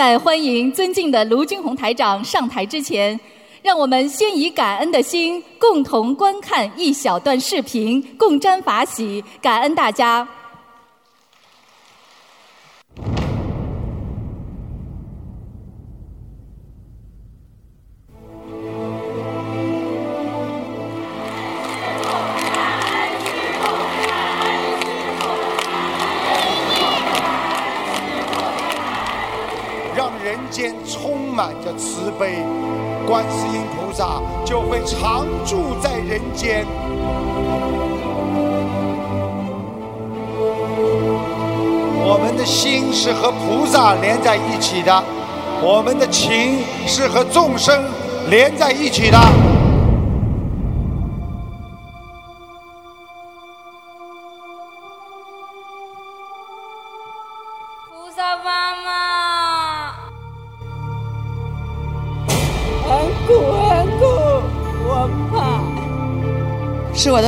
[0.00, 3.20] 在欢迎尊敬的卢军红台长上台之前，
[3.62, 10.26] 让我们先以感恩的心，共同观看一小段视频，共沾法喜，感恩大家。
[36.40, 36.64] 间。
[42.02, 45.04] 我们的心是和菩萨连在一起的，
[45.62, 47.84] 我们的情是和众生
[48.30, 49.49] 连在一起的。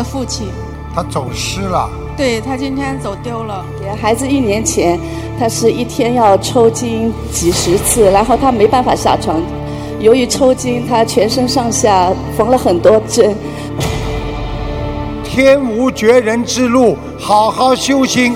[0.03, 0.49] 的父亲，
[0.93, 3.65] 他走失了，对他今天走丢了。
[4.01, 4.99] 孩子一年前，
[5.39, 9.41] 他是一天要抽筋几十次，然后他没办法下床。
[10.01, 13.33] 由于抽筋，他全身上下缝了很多针。
[15.23, 18.35] 天无绝人之路，好好修心，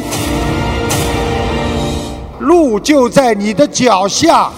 [2.39, 4.49] 路就在你的脚下。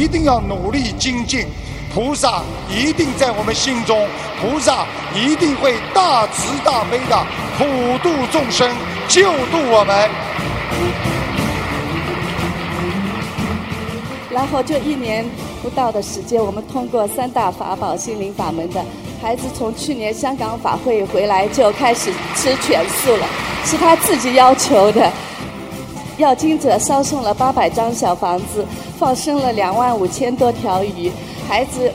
[0.00, 1.46] 一定要努力精进，
[1.94, 4.08] 菩萨一定在我们心中，
[4.40, 7.22] 菩萨一定会大慈大悲的
[7.58, 7.66] 普
[7.98, 8.66] 度众生，
[9.06, 10.10] 救度我们。
[14.30, 15.22] 然后就一年
[15.62, 18.82] 不到的时间，我们通过三大法宝心灵法门的
[19.20, 23.26] 孩子，从去年香港法会回来就开始吃全素了，
[23.66, 25.12] 是他自己要求的。
[26.20, 28.64] 要经者烧送了八百张小房子，
[28.98, 31.10] 放生了两万五千多条鱼，
[31.48, 31.90] 孩子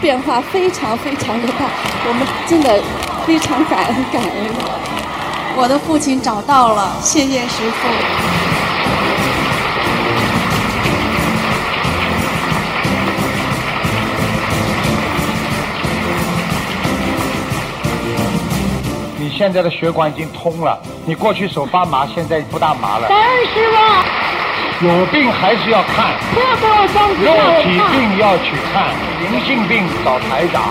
[0.00, 1.68] 变化非常非常的大，
[2.08, 2.80] 我们真的
[3.26, 4.32] 非常感恩感恩。
[5.56, 8.35] 我的父亲找到了，谢谢师傅。
[19.36, 23.06] 现在的血管已经通了，你过去手发麻，现在不大麻了。
[23.06, 23.70] 感恩师
[24.80, 26.14] 傅，有病还是要看，
[27.22, 27.78] 肉体。
[27.92, 30.62] 病要去看，灵性病找台长。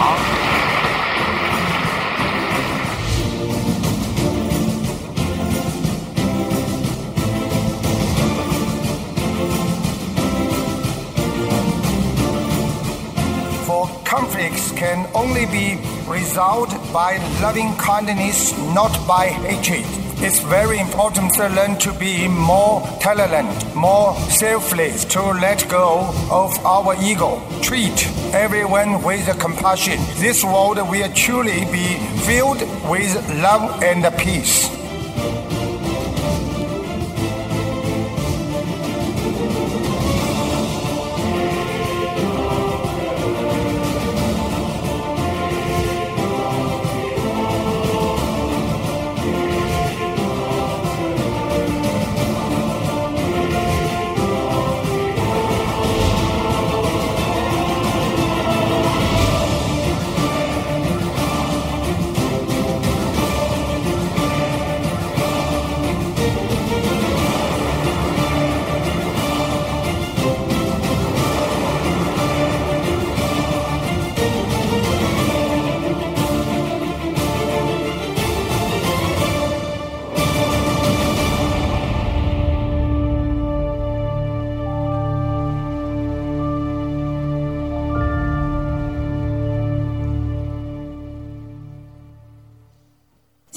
[14.85, 19.83] Can only be resolved by loving kindness, not by hatred.
[20.23, 26.51] It's very important to learn to be more tolerant, more selfless, to let go of
[26.63, 27.41] our ego.
[27.63, 27.97] Treat
[28.31, 29.97] everyone with compassion.
[30.17, 31.97] This world will truly be
[32.27, 34.74] filled with love and peace.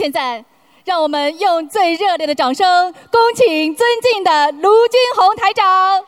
[0.08, 0.42] 现在，
[0.86, 6.02] 让我们用最热烈的掌声，恭请尊敬的卢军红台长。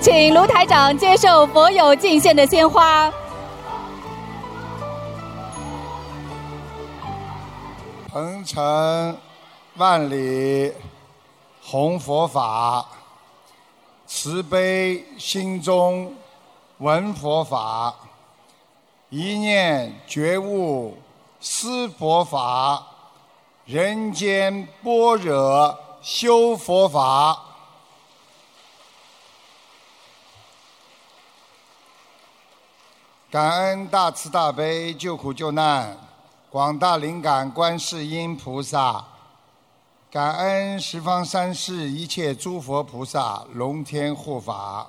[0.00, 3.12] 请卢台长接受佛友敬献的鲜花。
[8.10, 9.14] 鹏程
[9.76, 10.72] 万里
[11.62, 12.88] 弘佛法，
[14.10, 16.14] 慈悲心中
[16.78, 17.94] 闻佛法，
[19.10, 20.96] 一念觉悟
[21.38, 22.86] 思佛法，
[23.66, 27.44] 人间般若修佛法。
[33.30, 35.94] 感恩大慈大悲救苦救难
[36.48, 39.04] 广大灵感观世音菩萨，
[40.10, 44.88] 感恩十方三世一切诸佛菩萨龙天护法。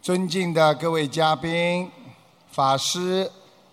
[0.00, 1.90] 尊敬的各位嘉宾、
[2.52, 3.28] 法师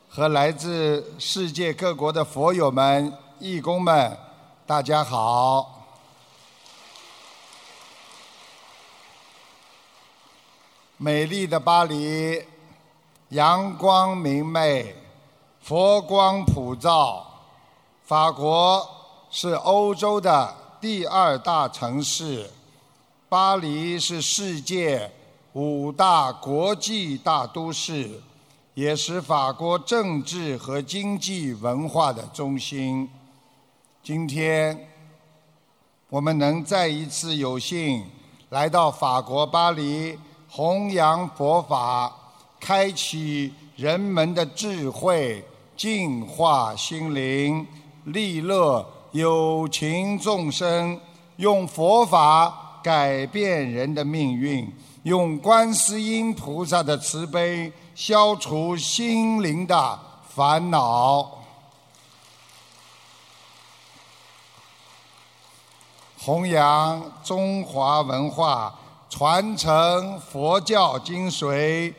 [0.09, 4.18] 和来自世界各国的佛友们、义工们，
[4.65, 5.86] 大家好！
[10.98, 12.44] 美丽的巴黎。
[13.30, 14.95] 阳光明媚，
[15.62, 17.25] 佛光普照。
[18.03, 19.00] 法国
[19.33, 22.51] 是欧洲的第二大城市，
[23.30, 25.10] 巴黎是世界
[25.54, 28.22] 五大国际大都市，
[28.74, 33.10] 也是法国政治和经济文化的中心。
[34.04, 34.78] 今天，
[36.10, 38.06] 我们能再一次有幸
[38.50, 40.19] 来到法国巴黎，
[40.50, 42.18] 弘扬佛法。
[42.60, 45.44] 开启人们的智慧，
[45.75, 47.66] 净化心灵，
[48.04, 51.00] 利乐有情众生，
[51.36, 54.72] 用佛法改变人的命运，
[55.04, 60.00] 用观世音菩萨的慈悲消除心灵的
[60.34, 61.40] 烦恼，
[66.18, 68.74] 弘扬中华文化，
[69.10, 71.94] 传承佛教精髓。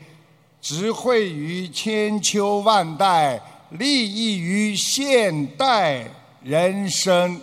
[0.59, 3.39] 智慧于千秋万代，
[3.71, 6.07] 利益于现代
[6.43, 7.39] 人生。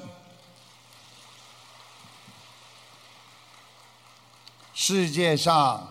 [4.74, 5.88] 世界上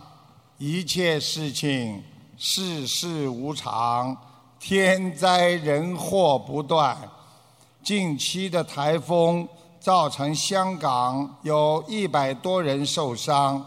[0.58, 2.04] 一切事情，
[2.38, 4.16] 世事无常，
[4.60, 6.96] 天灾人祸不断。
[7.84, 9.48] 近期的台风
[9.80, 13.66] 造成香港有一百多人受伤，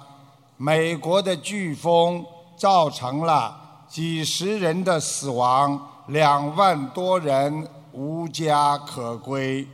[0.57, 2.25] 美国的飓风。
[2.55, 3.59] 造成了
[3.89, 9.67] 几十人的死亡，两万多人无家可归。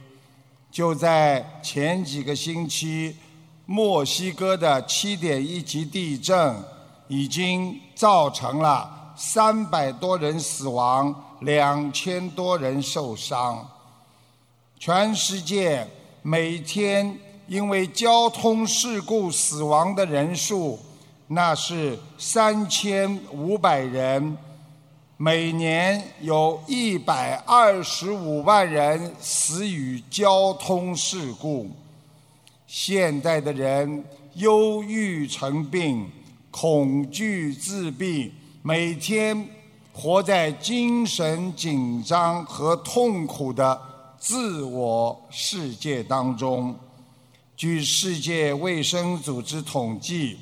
[0.71, 3.17] 就在前几个星期，
[3.67, 6.55] 墨西哥的七点一级地震
[7.09, 13.67] 已经造成了三百多人死亡，两千多人受伤。
[14.79, 15.87] 全世界
[16.23, 20.79] 每天因为交通事故死亡的人数。
[21.31, 24.35] 那是三千五百人，
[25.21, 31.69] 每年有一百二十五万人死于交通事故。
[32.69, 34.05] 现代的人
[34.35, 36.09] 忧郁成病，
[36.53, 38.33] 恐惧自闭，
[38.63, 39.49] 每天
[39.93, 43.77] 活在精神紧张和痛苦的
[44.21, 46.73] 自我世界当中。
[47.57, 50.39] 据世界卫生组织统计。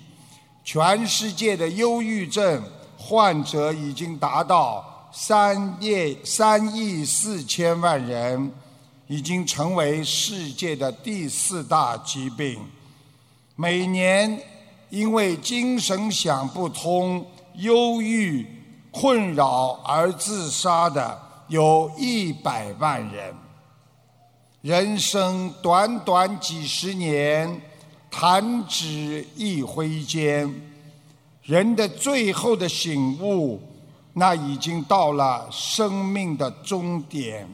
[0.69, 2.61] 全世界的忧郁症
[3.09, 8.51] 患者已经达到三亿三亿四千万人，
[9.07, 12.59] 已经成为世界的第四大疾病。
[13.55, 14.43] 每年
[14.91, 18.45] 因为精神想不通、忧郁
[18.91, 21.17] 困扰而自杀的
[21.47, 23.33] 有一百万人。
[24.63, 27.61] 人生短短几十年。
[28.09, 30.51] 弹指一挥间，
[31.47, 33.61] 人的最后的醒悟，
[34.15, 37.49] 那已经到了生命的终点。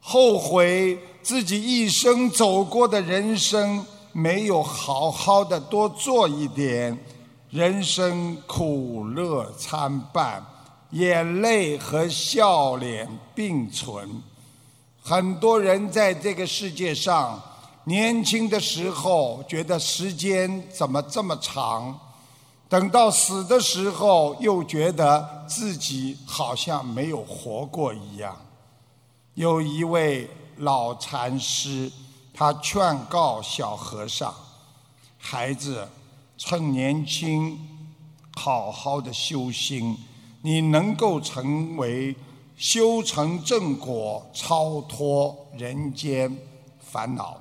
[0.00, 6.98] 后悔自己一生走过的人生，没有好好的多做一点。
[7.50, 10.44] 人生苦乐参半，
[10.90, 14.20] 眼泪和笑脸并存。
[15.00, 17.40] 很多人在这个世界上。
[17.84, 21.98] 年轻的时候觉得时间怎么这么长，
[22.72, 28.34] 等到死的时候又觉得自己好像没有活过一样。
[29.34, 30.26] 有一位
[30.56, 31.92] 老禅师，
[32.32, 34.34] 他劝告小和尚
[35.20, 35.86] ：“孩子，
[36.38, 37.60] 趁年轻，
[38.36, 39.94] 好好的修心，
[40.40, 42.16] 你能够成为
[42.56, 46.34] 修成正果，超脱人间
[46.80, 47.36] 烦恼。”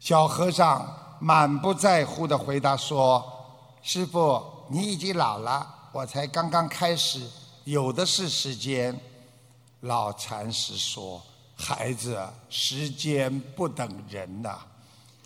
[0.00, 3.22] 小和尚满不在乎地回答说
[3.82, 7.26] ：“师傅，你已经老了，我才刚刚开始，
[7.64, 8.98] 有的是时间。”
[9.80, 11.22] 老禅师说
[11.56, 14.58] ：“孩子，时间不等人呐。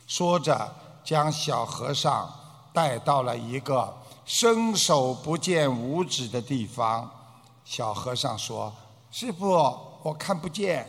[0.06, 2.32] 说着，将小和尚
[2.72, 3.92] 带到了一个
[4.24, 7.10] 伸手不见五指的地方。
[7.64, 8.72] 小和尚说
[9.10, 9.50] ：“师傅，
[10.02, 10.88] 我看不见。”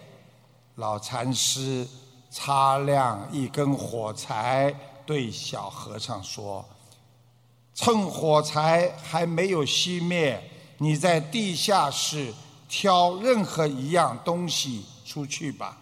[0.75, 1.87] 老禅师
[2.29, 4.71] 擦亮一根火柴，
[5.05, 6.63] 对小和尚说
[7.75, 10.41] ：“趁火柴还没有熄灭，
[10.79, 12.33] 你在地下室
[12.67, 15.77] 挑任何一样东西。”出去吧。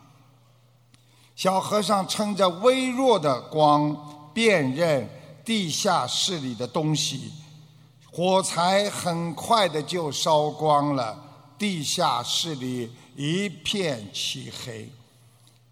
[1.36, 5.10] 小和尚趁着微弱的光辨认
[5.46, 7.32] 地下室里的东西，
[8.12, 11.18] 火柴很快的就烧光了，
[11.58, 14.88] 地下室里一片漆黑。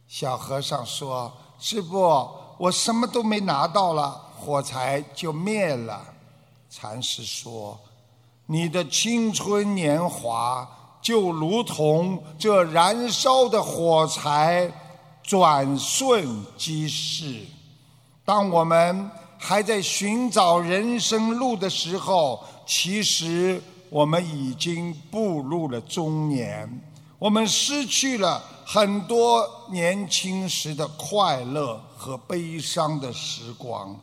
[0.07, 6.07] 小和尚说：“师傅，我什么都没拿到了，火柴就灭了。”
[6.71, 7.77] 禅师说
[8.47, 10.67] ：“你的青春年华。”
[11.01, 14.71] 就如同这燃烧的火柴，
[15.23, 17.43] 转瞬即逝。
[18.23, 23.59] 当我们还在寻找人生路的时候，其实
[23.89, 26.69] 我们已经步入了中年。
[27.17, 33.99] 我们失去了很多年轻时的快乐和悲伤的时光。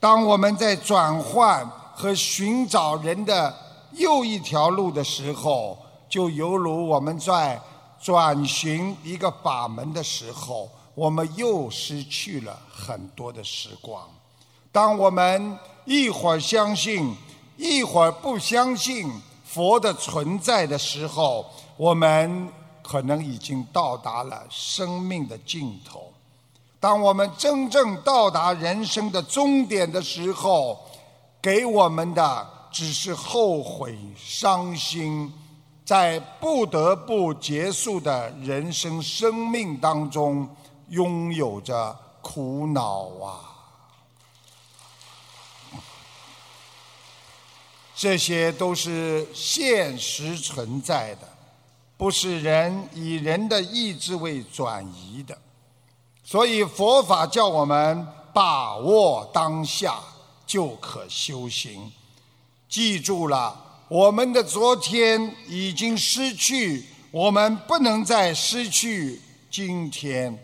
[0.00, 3.54] 当我们在转换和寻找人的。
[3.92, 5.76] 又一条路的时候，
[6.10, 7.58] 就犹如我们在
[8.00, 14.06] 转寻一个法门的时候，我们又失去了很多的时光。
[14.70, 17.16] 当我们一会儿相信，
[17.56, 19.10] 一会儿不相信
[19.42, 21.46] 佛的存在的时候，
[21.78, 22.48] 我们
[22.82, 26.07] 可能已经到达了生命的尽头。
[26.80, 30.80] 当我们真正到达人生的终点的时候，
[31.40, 32.58] 给我们的。
[32.70, 35.32] 只是后悔、伤心，
[35.86, 40.46] 在不得不结束的人生生命当中，
[40.90, 43.40] 拥有着苦恼啊！
[47.96, 51.26] 这些都是现实存在的，
[51.96, 55.36] 不是人以人的意志为转移的。
[56.30, 59.98] 所以佛法叫我们把握当下，
[60.46, 61.90] 就可修行。
[62.68, 63.58] 记住了，
[63.88, 69.18] 我们的昨天已经失去，我们不能再失去
[69.50, 70.38] 今天。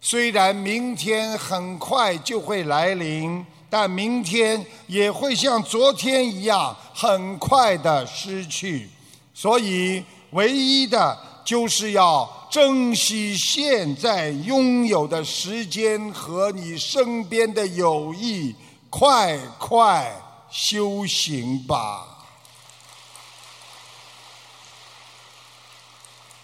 [0.00, 8.90] 虽然明天很快就会来临，但明天也会像昨天一样很快的失去。
[9.32, 11.16] 所以，唯一的
[11.50, 18.54] 就是要珍惜现在拥有的时间和你身边的友谊，
[18.88, 20.14] 快快。
[20.48, 22.06] 修行吧。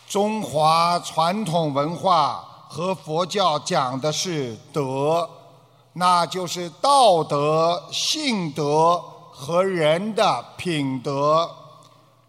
[0.09, 5.29] 中华传统文化和佛教讲的是德，
[5.93, 8.97] 那就是道德、性德
[9.33, 11.49] 和人的品德，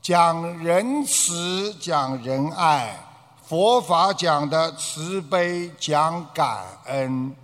[0.07, 2.97] 讲仁慈，讲仁爱。
[3.45, 7.35] 佛法讲的慈悲，讲感恩。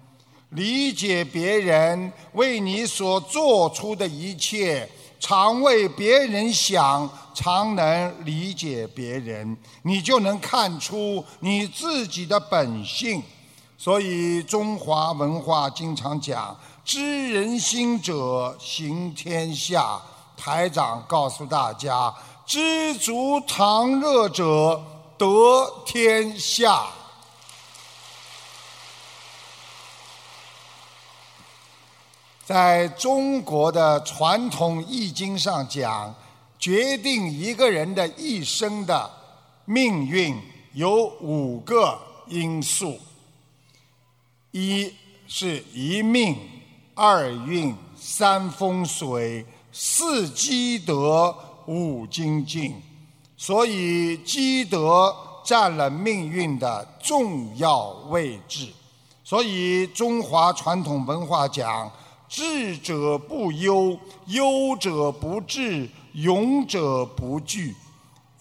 [0.51, 4.89] 理解别人为你所做出的一切，
[5.19, 13.21] 常为别人想，常能理解别人，你就能看出你自己的本性。
[13.77, 19.99] 所以中华文化经常讲“知人心者行天下”。
[20.35, 22.11] 台长告诉大家
[22.45, 24.83] ：“知足常乐者
[25.17, 26.87] 得天下。”
[32.45, 36.13] 在中国的传统易经上讲，
[36.59, 39.09] 决定一个人的一生的
[39.63, 40.37] 命运
[40.73, 41.97] 有五个
[42.27, 42.99] 因素：
[44.51, 44.93] 一
[45.25, 46.37] 是一命，
[46.93, 51.33] 二运，三风水，四积德，
[51.67, 52.75] 五精进。
[53.35, 58.67] 所以积德占了命运的重要位置。
[59.23, 61.91] 所以中华传统文化讲。
[62.35, 67.75] 智者不忧，忧者不治，勇者不惧。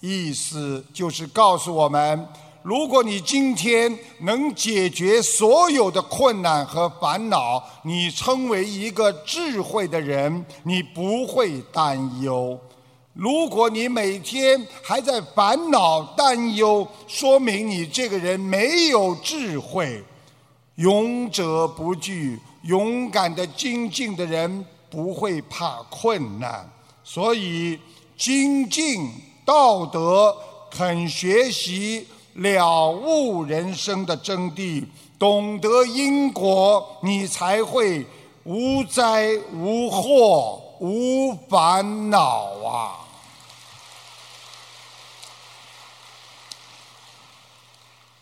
[0.00, 2.26] 意思就是告诉我们：
[2.62, 12.57] 如果你今天能解决所有的困难和烦恼，你成为一个智慧的人，你不会担忧；
[13.14, 20.02] 如果你每天还在烦恼、担忧，说明你这个人没有智慧。
[20.76, 22.38] 勇者不惧。
[22.62, 26.64] 勇敢的精进的人不会怕困难，
[27.02, 27.76] 所以
[28.16, 29.11] 精进
[29.45, 30.33] 道德、
[30.71, 34.87] 肯学习、了悟人生的真谛，
[35.19, 38.07] 懂得因果，你才会
[38.45, 43.01] 无灾无祸无烦恼啊！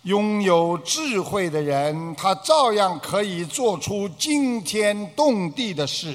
[0.04, 6.14] 拥有智慧的人，他照样可以做出惊天动地的事。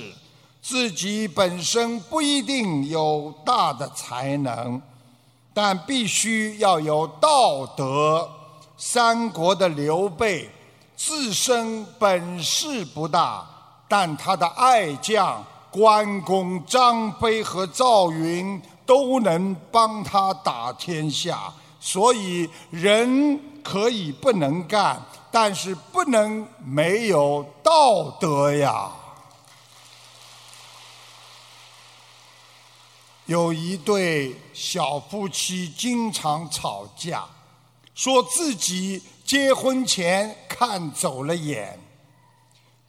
[0.62, 4.82] 自己本身不一定有大的才能，
[5.54, 8.28] 但必须要有道德。
[8.76, 10.50] 三国的刘备
[10.96, 13.48] 自身本事不大，
[13.88, 21.54] 但他的爱将关公、张飞和赵云都能帮他打天下。
[21.80, 28.92] 所以，人可以不能干，但是不能没有道德呀。
[33.26, 37.26] 有一对小夫妻经常吵架，
[37.96, 41.80] 说自己结婚前看走了眼，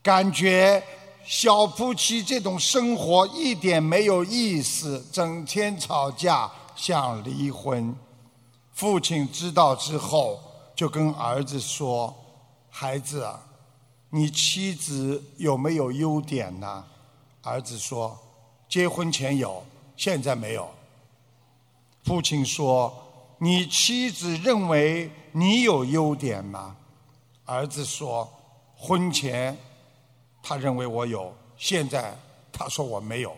[0.03, 0.83] 感觉
[1.25, 7.95] 小夫妻这种生活一点没有意思，整天吵架，想离婚。
[8.73, 10.39] 父亲知道之后，
[10.77, 12.15] 就跟儿子说
[12.69, 13.43] ：“孩子啊，
[14.11, 16.85] 你妻子有没有优点呢？”
[17.41, 18.15] 儿子说
[18.69, 19.65] ：“结婚前有。”
[19.97, 20.69] 现在没有。
[22.03, 22.95] 父亲说
[23.41, 26.77] ：“你妻子认为你有优点吗？”
[27.45, 28.31] 儿子说
[28.77, 29.57] ：“婚前，
[30.43, 32.15] 他认为我有，现在
[32.53, 33.35] 他说我没有。”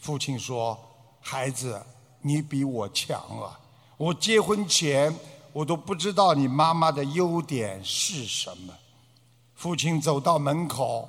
[0.00, 0.78] 父亲说
[1.20, 1.84] ：“孩子，
[2.22, 3.60] 你比我强啊！
[3.98, 5.14] 我结婚前
[5.58, 8.72] 我都不知道你妈妈的优点是什么。”
[9.56, 11.08] 父亲走到门口，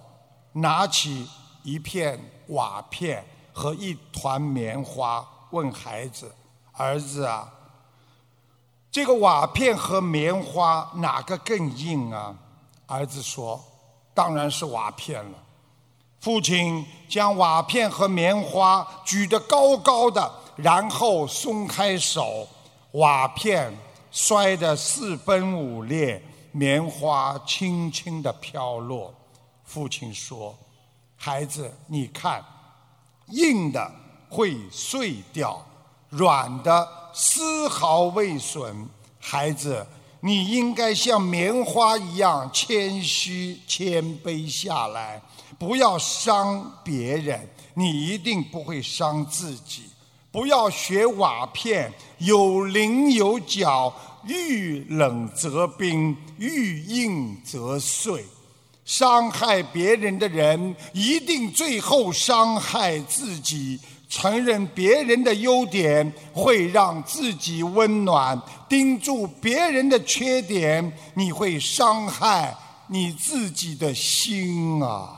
[0.54, 1.28] 拿起
[1.64, 3.24] 一片瓦片。
[3.52, 6.34] 和一团棉花，问孩子
[6.72, 7.52] ：“儿子啊，
[8.90, 12.34] 这个瓦片和棉花哪个更硬啊？”
[12.88, 13.62] 儿子说
[14.14, 15.38] ：“当然是瓦片了。”
[16.22, 22.48] 父亲将瓦片和棉花举得高高的，然后松开手，
[22.92, 23.78] 瓦片
[24.22, 29.14] 摔得四分五裂，棉花轻轻地飘落。
[29.64, 30.54] 父亲说
[31.16, 32.44] ：“孩子，你看。”
[33.32, 33.90] 硬的
[34.28, 35.66] 会碎掉，
[36.10, 38.90] 软的丝毫未损。
[39.22, 39.88] 孩子，
[40.20, 45.22] 你应该像棉花一样谦虚谦卑下来，
[45.58, 49.84] 不要伤别人，你一定不会伤自己。
[50.32, 53.92] 不要学瓦片，有棱有角，
[54.26, 58.26] 遇冷则冰，遇硬则碎。
[58.86, 63.80] 伤害别人的人，一定最后伤害自己。
[64.10, 68.36] 承认别人的优点，会让自己温暖；
[68.68, 75.16] 盯住别人的缺点，你会伤害你自己的心啊！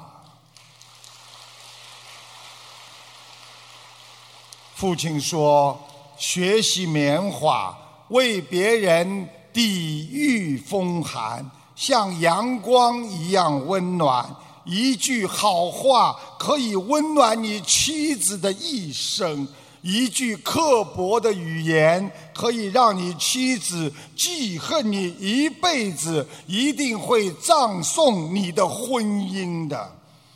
[4.75, 5.79] 父亲说
[6.19, 7.73] ：“学习棉花，
[8.11, 11.45] 为别人抵御风寒。”
[11.75, 14.23] 像阳光一样温暖，
[14.65, 19.47] 一句好话可以温暖你妻子的一生；
[19.81, 29.91] 一句刻薄的语言可以让你妻子记恨你一辈子，一定会葬送你的婚姻的。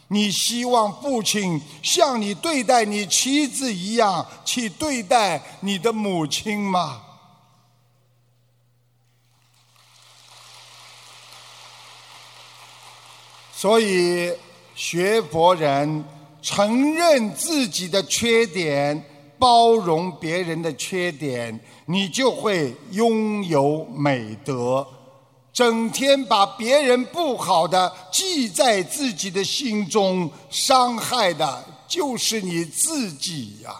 [0.07, 7.03] 你希望父亲像你对待你妻子一样去对待你的母亲吗？
[13.65, 14.31] 所以，
[14.75, 16.05] 学佛人
[16.39, 19.03] 承认自己的缺点，
[19.39, 24.85] 包容别人的缺点，你就会拥有美德。
[25.51, 33.75] 整天把别人不好的记在自己的心中，伤害的就是你自己呀。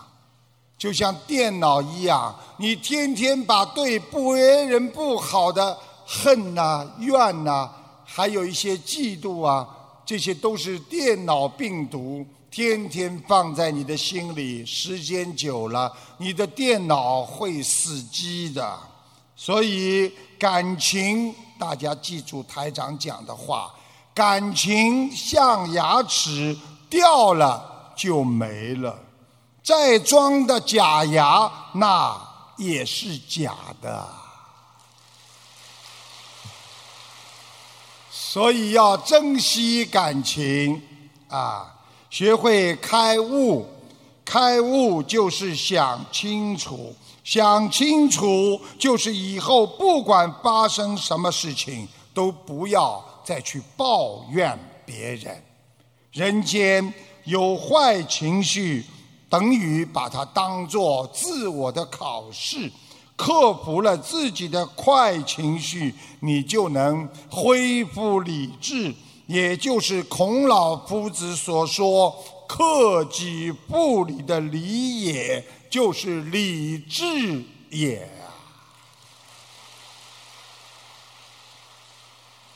[0.80, 7.70] 就像电脑一样，你天天把对别人不好的恨呐、怨呐，
[8.04, 9.68] 还有一些嫉妒啊。
[10.06, 18.78] 这些都是电脑病毒，天天放在你的心里，时间久了，你的电脑会死机的。
[19.36, 23.74] 所以感情，大家记住台长讲的话：
[24.14, 26.56] 感情像牙齿，
[26.90, 28.98] 掉了就没了，
[29.64, 32.16] 再装的假牙，那
[32.58, 34.08] 也是假的。
[38.36, 40.82] 所以要珍惜感情，
[41.30, 41.74] 啊，
[42.10, 43.66] 学会开悟，
[44.26, 44.60] 开。
[44.60, 46.94] 悟就是想清楚，
[47.24, 55.42] 想清楚就是以后不管发生什么事情，都不要再去抱怨别人。
[56.12, 56.94] 人间
[57.24, 58.84] 有坏情绪，
[59.30, 62.70] 等于把它当做自我的考试。
[63.16, 68.94] 克服了自己的坏情绪，你就能恢复理智，
[69.26, 78.08] 也就是孔老夫子所说“克己复礼”的礼，也就是理智也。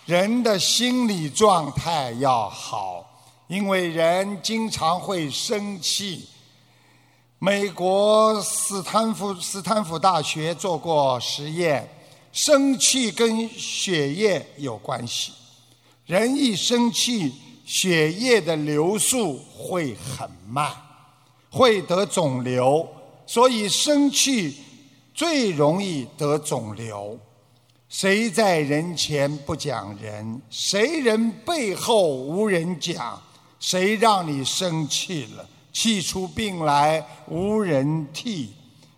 [0.06, 3.06] 人的心理状态要好，
[3.48, 6.28] 因为人经常会生气。
[7.42, 11.90] 美国斯坦福斯坦福大学做过实验，
[12.34, 15.32] 生气跟血液有关系。
[16.06, 17.34] 人一生气，
[17.66, 20.70] 血液的流速会很慢，
[21.50, 22.86] 会得肿瘤。
[23.26, 24.58] 所以生气
[25.14, 27.18] 最容易得肿瘤。
[27.88, 33.22] 谁在人前不讲人，谁人背后无人讲，
[33.62, 35.48] 谁让你生气了？
[35.80, 38.50] 气出病来无人替，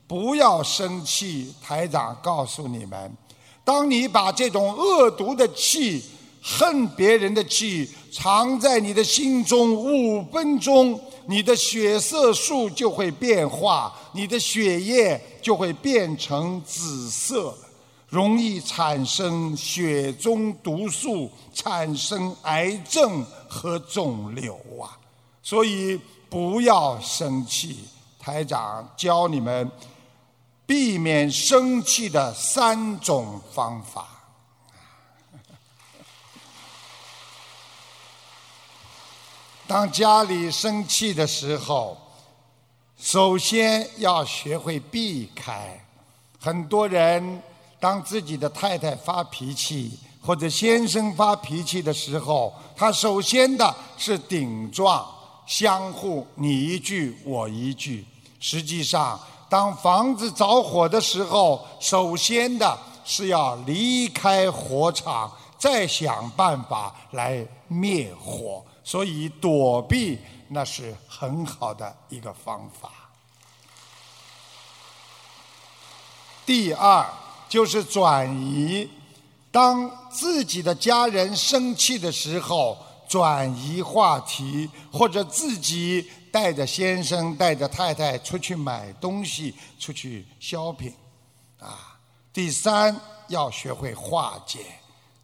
[0.07, 1.53] 不要生气。
[1.61, 3.15] 台长告诉你们，
[3.63, 6.03] 当你把这种恶毒的气、
[6.41, 17.55] 恨别人的气藏在你的心中五分钟，你的血色素就会变化，你的血液就会变成紫色，
[18.09, 24.97] 容易产生血中毒素，产生癌症和肿瘤啊！
[25.43, 25.99] 所以。
[26.31, 29.69] 不要生气，台长教你们
[30.65, 34.07] 避免生气的三种方法。
[39.67, 41.97] 当家里生气的时候，
[42.97, 45.85] 首先要学会避开。
[46.39, 47.43] 很多人
[47.77, 55.05] 当自己的太太发脾气或者先生发脾气的时候，他首先的是顶撞。
[55.45, 58.05] 相互你一句我一句，
[58.39, 68.63] 实际上，当房子着火的时候，首先的是要离开火场，再想办法来灭火。
[68.83, 72.91] 所以躲避那是很好的一个方法。
[76.45, 77.05] 第二
[77.49, 78.89] 就是转移，
[79.51, 82.77] 当自己的家人生气的时候。
[83.11, 90.93] 转移话题，或者自己带着先生、带着太太出去买东西、出去 shopping，
[91.59, 91.97] 啊。
[92.31, 92.97] 第三，
[93.27, 94.59] 要学会化解。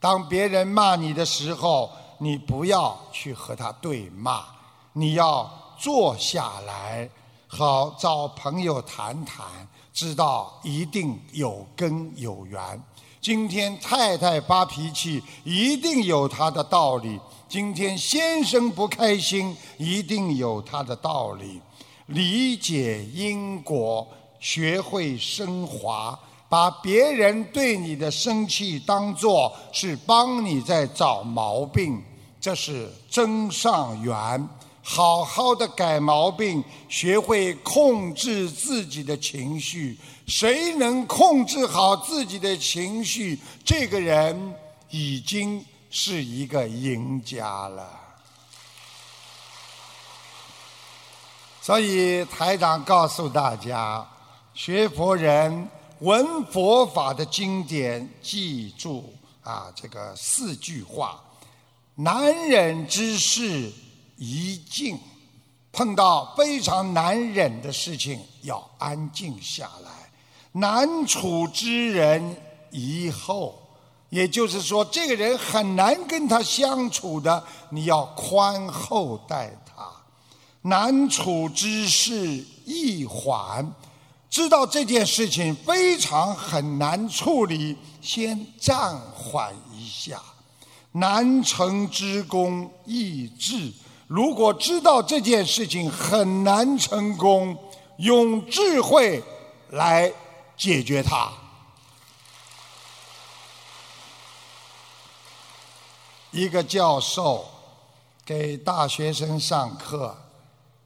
[0.02, 4.44] 当别人骂你的时候，你不要去和他对骂，
[4.92, 7.10] 你要坐下来，
[7.48, 9.46] 好找朋友谈谈，
[9.94, 12.84] 知道一定有根有源。
[13.22, 17.18] 今天太太发脾气，一定有她的道理。
[17.50, 21.62] 今天先生不开心，一定有他的道理。
[22.08, 24.06] 理解因果，
[24.38, 26.18] 学会升华，
[26.50, 32.04] 把别人对你的生气当作是帮你在找毛病，
[32.42, 34.50] 这是真上缘。
[34.82, 39.98] 好好的改毛病，学会控制自己的情绪。
[40.26, 44.54] 谁能控制好自己的情绪，这个人
[44.90, 45.64] 已经。
[45.90, 47.90] 是一个赢家了，
[51.62, 54.06] 所以台长告诉大家，
[54.54, 55.70] 学佛人
[56.00, 61.24] 闻佛法的经典，记住啊这个四句话：
[61.96, 63.72] 难忍之事
[64.18, 65.00] 宜静，
[65.72, 69.92] 碰到非常难忍的事情要安静下来；
[70.52, 72.36] 难处之人
[72.72, 73.64] 宜后。
[74.10, 79.84] 也就是说，这个人很难跟他相处的，你要宽厚待他；
[80.62, 83.70] 难处之事易缓，
[84.30, 90.18] 知道这件事情非常很难处理，先暂缓一下；
[90.94, 93.74] 难成之功易治，
[94.08, 97.58] 如果知道这件事情很难成功，
[97.98, 99.22] 用智慧
[99.72, 100.10] 来
[100.56, 101.30] 解决它。
[106.38, 107.44] 一个教授
[108.24, 110.16] 给大学生上课，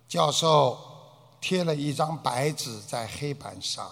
[0.08, 0.80] 教授
[1.42, 3.92] 贴了一张白纸在黑板上，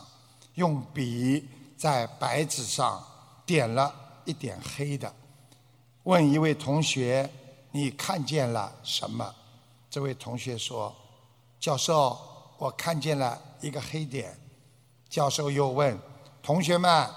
[0.53, 1.45] 用笔
[1.77, 3.05] 在白纸上
[3.45, 3.93] 点了
[4.23, 5.13] 一点黑的，
[6.03, 7.29] 问一位同学
[7.71, 9.35] ：“你看见了什么？”
[9.91, 10.95] 这位同学说
[11.59, 12.17] ：“教授，
[12.57, 14.39] 我看见了一个黑点。
[15.09, 15.99] 教授又问
[16.41, 17.09] 同学们：“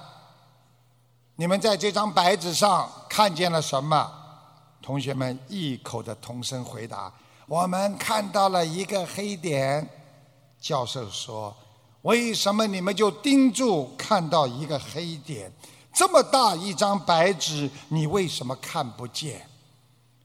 [1.37, 4.19] 你们在这张白纸上看见了什么？”
[4.83, 7.11] 同学们异口的同声回答
[7.47, 9.89] ：“我们看到了一个黑点。”
[10.61, 11.55] 教授说
[12.03, 15.51] ：“为什么你们就盯住看到一个黑点？
[15.95, 19.47] 这么大一张白纸，你为什么看不见？”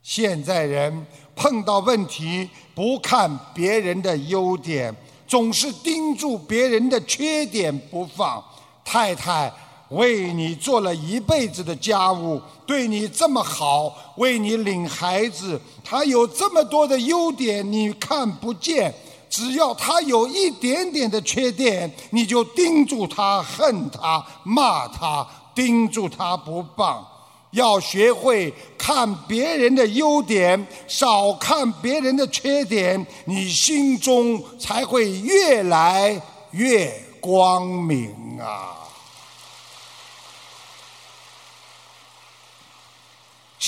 [0.02, 4.96] 现在人碰到问题不看别人的优点，
[5.28, 8.44] 总是盯住别人的缺点不放。
[8.86, 9.52] 太太
[9.90, 18.94] 为你做了一辈子的家务，对你这么好，为你领孩子，他有这么多的优点，你看不见。
[19.30, 27.06] 只要他有一点点的缺点，你就盯住他，恨他，骂他，盯住他不放。
[27.52, 36.22] 要学会看别人的优点，少看别人的缺点，你心中才会越来
[36.52, 38.87] 越光明啊！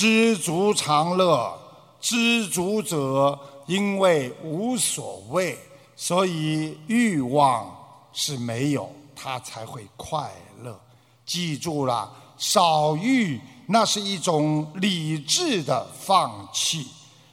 [0.00, 1.52] 知足常乐，
[2.00, 5.58] 知足者因为无所谓，
[5.94, 7.70] 所以欲望
[8.10, 10.32] 是没有，他才会快
[10.62, 10.74] 乐。
[11.26, 13.38] 记住了，少欲。
[13.66, 16.86] 那是一种理智的放弃。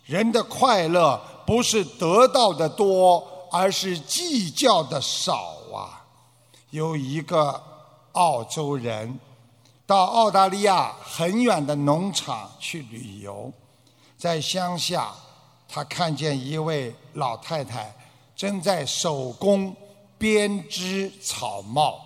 [0.03, 6.03] 人的快乐不是得到的多，而是计较的少啊。
[6.71, 7.63] 有一个
[8.11, 9.17] 澳洲人
[9.87, 13.51] 到澳大利亚很远的农场去旅游，
[14.15, 15.11] 在乡下，
[15.67, 17.91] 他看见一位老太太
[18.35, 19.75] 正在手工
[20.19, 21.99] 编织草帽，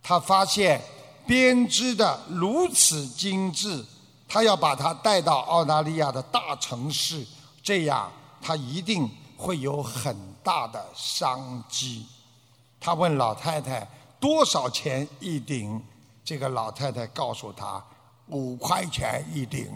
[0.00, 0.80] 他发现。
[1.24, 3.86] 编织的如此精致，
[4.28, 7.24] 他要把它带到澳大利亚的大城市，
[7.62, 12.04] 这样他一定会有很大的商机。
[12.80, 15.80] 他问老太太多少钱一顶，
[16.24, 17.84] 这个老太太告诉他
[18.28, 19.68] 五块钱一顶。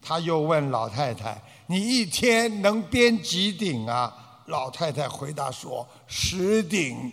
[0.00, 4.12] 他又问老太太：“你一天能编几顶啊？”
[4.46, 7.12] 老太太回答说：“十顶。”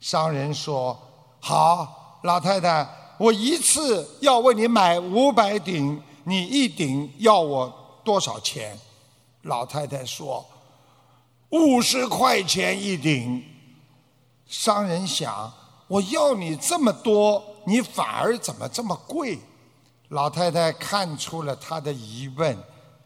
[0.00, 0.98] 商人说
[1.40, 8.78] ：“好。”老太太，我一次要为你买五百顶，你一顶要我多少钱？
[9.44, 10.46] 老太太说
[11.48, 13.42] ：“五十块钱一顶。”
[14.46, 15.50] 商人想：
[15.90, 19.36] 我要你这么多，你反而怎么这么贵？
[20.10, 22.56] 老太太看出了他的疑问，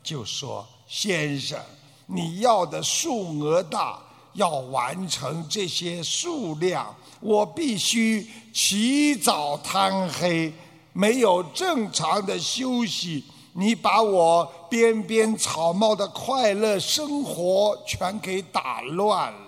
[0.03, 1.59] 就说：“先生，
[2.05, 3.99] 你要的数额大。”
[4.35, 10.53] 要完成这些数量，我必须起早贪黑，
[10.92, 13.25] 没有正常的休息。
[13.53, 19.43] 你把我编编草帽的快乐生活全给打乱了。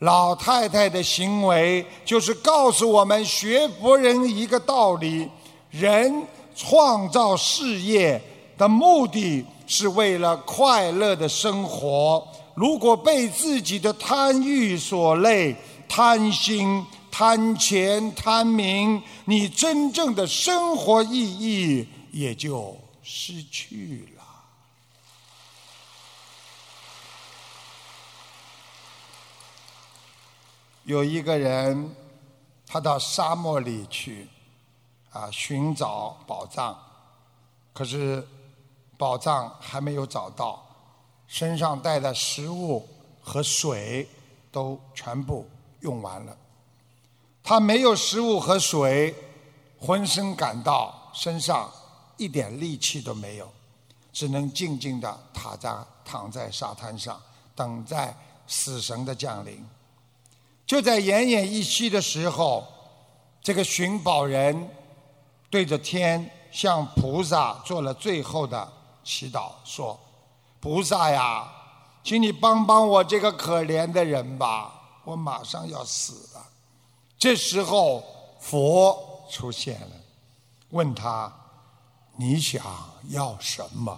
[0.00, 5.26] 老太太的行为就是告诉我们学佛人一个道理：
[5.70, 6.22] 人
[6.54, 8.20] 创造事业
[8.58, 12.22] 的目的是为了快乐的生活。
[12.54, 15.56] 如果被自己的贪欲所累，
[15.88, 24.24] 贪心、贪钱、贪名，你真正的生活意义也就失去了。
[30.86, 31.96] 有一个人，
[32.64, 34.28] 他到沙漠里去，
[35.10, 36.78] 啊，寻找宝藏，
[37.72, 38.24] 可是
[38.96, 40.64] 宝藏还没有找到。
[41.26, 42.88] 身上带的食物
[43.20, 44.08] 和水
[44.52, 46.36] 都全部用完了，
[47.42, 49.12] 他没有食物和水，
[49.80, 51.68] 浑身感到身上
[52.16, 53.52] 一点力气都没有，
[54.12, 57.20] 只能静静地躺在躺在沙滩上，
[57.56, 59.68] 等待死神的降临。
[60.66, 62.66] 就在奄奄一息的时候，
[63.40, 64.68] 这个寻宝人
[65.48, 68.70] 对着天向菩萨做了最后的
[69.04, 69.98] 祈祷，说。
[70.58, 71.48] 菩萨呀，
[72.02, 74.72] 请你帮帮我这个可怜的人吧，
[75.04, 76.44] 我马上要死了。
[77.16, 78.04] 这时候
[78.40, 79.90] 佛出现了，
[80.70, 81.32] 问他
[82.16, 82.64] ：“你想
[83.10, 83.96] 要什么？”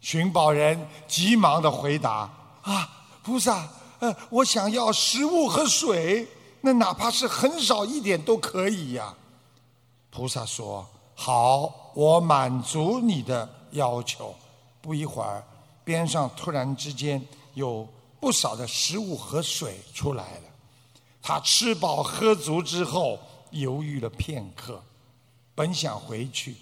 [0.00, 2.28] 寻宝人急忙的回答
[2.62, 2.88] ：“啊，
[3.22, 3.68] 菩萨，
[4.30, 6.26] 我想要食物和水，
[6.60, 9.14] 那哪怕是很少一点都可以呀。”
[10.10, 14.34] 菩萨说：“好，我满足你的要求。”
[14.82, 15.44] 不一会儿。
[15.84, 17.86] 边上突然之间有
[18.18, 20.48] 不少的食物和水出来了，
[21.20, 23.18] 他吃饱喝足之后
[23.50, 24.82] 犹豫了片刻，
[25.54, 26.56] 本想回去，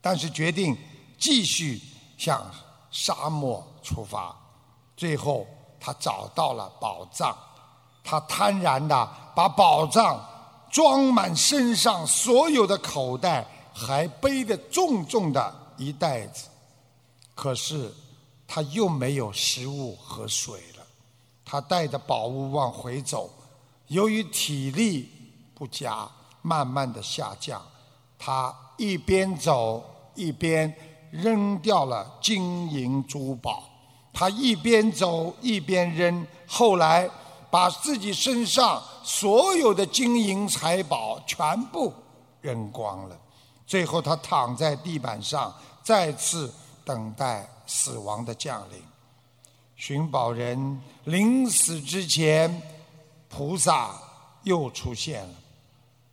[0.00, 0.74] 但是决定
[1.18, 1.78] 继续
[2.16, 2.50] 向
[2.90, 4.34] 沙漠出发。
[4.96, 5.46] 最后
[5.80, 7.36] 他找到了宝藏，
[8.02, 10.20] 他贪婪的把宝藏
[10.70, 16.48] 装满身上所有的口袋，还背着重重的一袋子。
[17.34, 17.94] 可是
[18.46, 20.84] 他又没有食物和水了，
[21.44, 23.30] 他带着宝物往回走，
[23.86, 25.08] 由于体力
[25.54, 26.08] 不佳，
[26.42, 27.62] 慢慢的下降。
[28.18, 29.84] 他一边走
[30.16, 30.74] 一边
[31.12, 33.62] 扔掉了金银珠宝，
[34.12, 37.08] 他一边走一边扔，后来
[37.50, 41.92] 把自己身上所有的金银财宝全部
[42.40, 43.18] 扔光了。
[43.66, 46.52] 最后，他躺在地板上，再次
[46.84, 48.82] 等待死亡的降临。
[49.76, 52.62] 寻宝人临死之前，
[53.28, 53.94] 菩萨
[54.42, 55.34] 又出现了，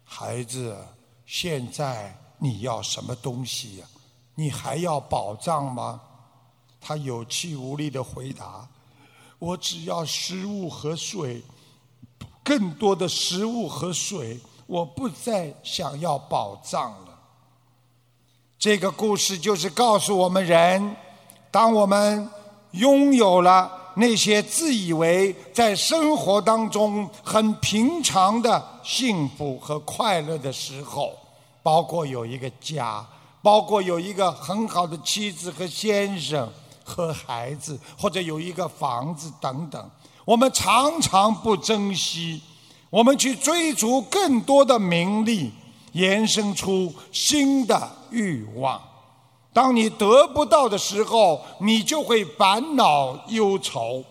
[0.03, 0.77] 孩子。
[1.27, 3.87] 现在你要什么东西呀？
[4.35, 5.99] 你还要宝藏吗？
[6.87, 8.67] 他有气无力的回答
[9.39, 11.41] ：“我只要食物和水，
[12.43, 17.19] 更多的食物和水，我不再想要宝藏了。”
[18.59, 20.95] 这个故事就是告诉我们人：
[21.49, 22.29] 当我们
[22.73, 28.63] 拥有了那些自以为在生活当中很平常的。
[28.83, 31.17] 幸福和快乐的时候，
[31.63, 33.03] 包括有一个家，
[33.41, 36.47] 包括有一个很好的妻子和先生
[36.85, 39.91] 和孩子，或者有一个房子等等。
[40.23, 42.41] 我们常常不珍惜，
[42.89, 45.51] 我们去追逐更多的名利，
[45.91, 48.81] 延伸出新的欲望。
[49.51, 54.03] 当你得不到的时候，你就会烦恼忧愁。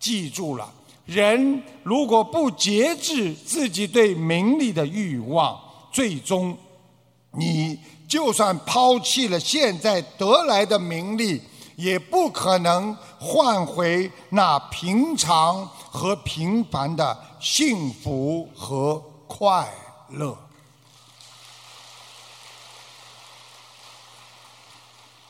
[0.00, 0.72] 记住了。
[1.04, 5.58] 人如果不节制自己对名利的欲望，
[5.90, 6.56] 最终，
[7.32, 11.40] 你就算抛弃了现在得来的名利，
[11.78, 19.72] 也不可能换回那平常和平凡的幸福和快
[20.08, 20.36] 乐。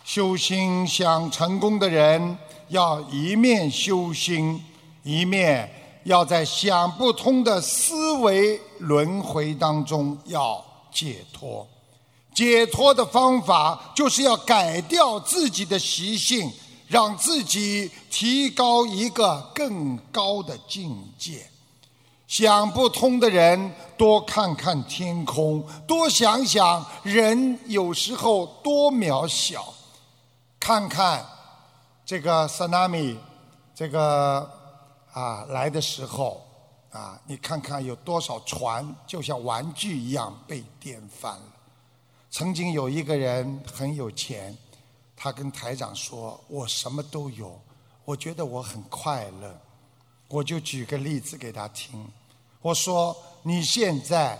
[0.02, 4.64] 修心想成功的人，要一面修心。
[5.04, 5.70] 一面
[6.04, 11.66] 要在想不通的思维轮回当中要解脱，
[12.38, 16.48] 解脱的方法就是要改掉自己的习性，
[16.86, 21.44] 让自己提高一个更高的境界。
[22.28, 29.74] 想不通的人多看看天空，多想想人有时候多渺小，
[30.60, 31.26] 看看
[32.06, 33.16] 这个 tsunami，
[33.74, 34.48] 这个。
[35.12, 36.40] 啊，来的时候，
[36.92, 41.57] 啊，你看看有多少船就像玩具一样被颠翻了。
[42.30, 44.56] 曾经有一个人很有钱，
[45.16, 47.60] 他跟台长说：“我什么都有，
[48.04, 49.58] 我觉得我很快乐。”
[50.28, 52.06] 我就举个例子给他听，
[52.60, 54.38] 我说：“你现在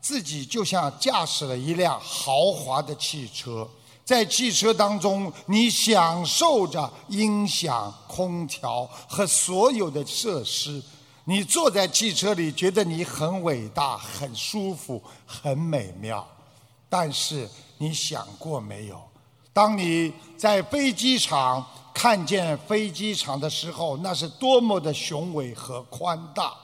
[0.00, 3.68] 自己就像驾驶了一辆豪华的汽车。”
[4.06, 10.82] 在汽车当中，你享受着音响、空调和所有的设施。
[11.24, 16.26] 你坐在汽车里，觉得你很伟大、很舒服、很美妙。
[16.88, 17.48] 但是
[17.78, 19.00] 你想过没有？
[19.52, 26.54] 当你在飞机场看见飞机场的时候，那是多么的雄伟和宽大。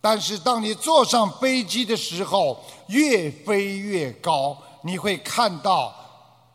[0.00, 5.94] 但是当你坐上飞机的时候，越飞越高，你会看到。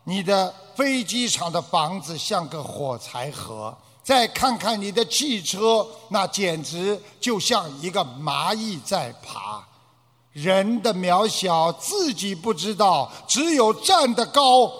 [0.05, 9.65] 你的飞机场的房子像个火柴盒，再看看你的汽车，那简直就像一个蚂蚁在爬。
[10.33, 14.71] 人的渺小自己不知道，只有站得高、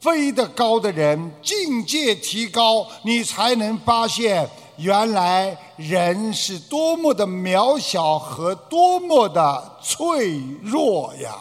[0.00, 11.36] 飞得高的人，境界提高，你才能发现，原来人是多么的渺小和多么的脆弱呀。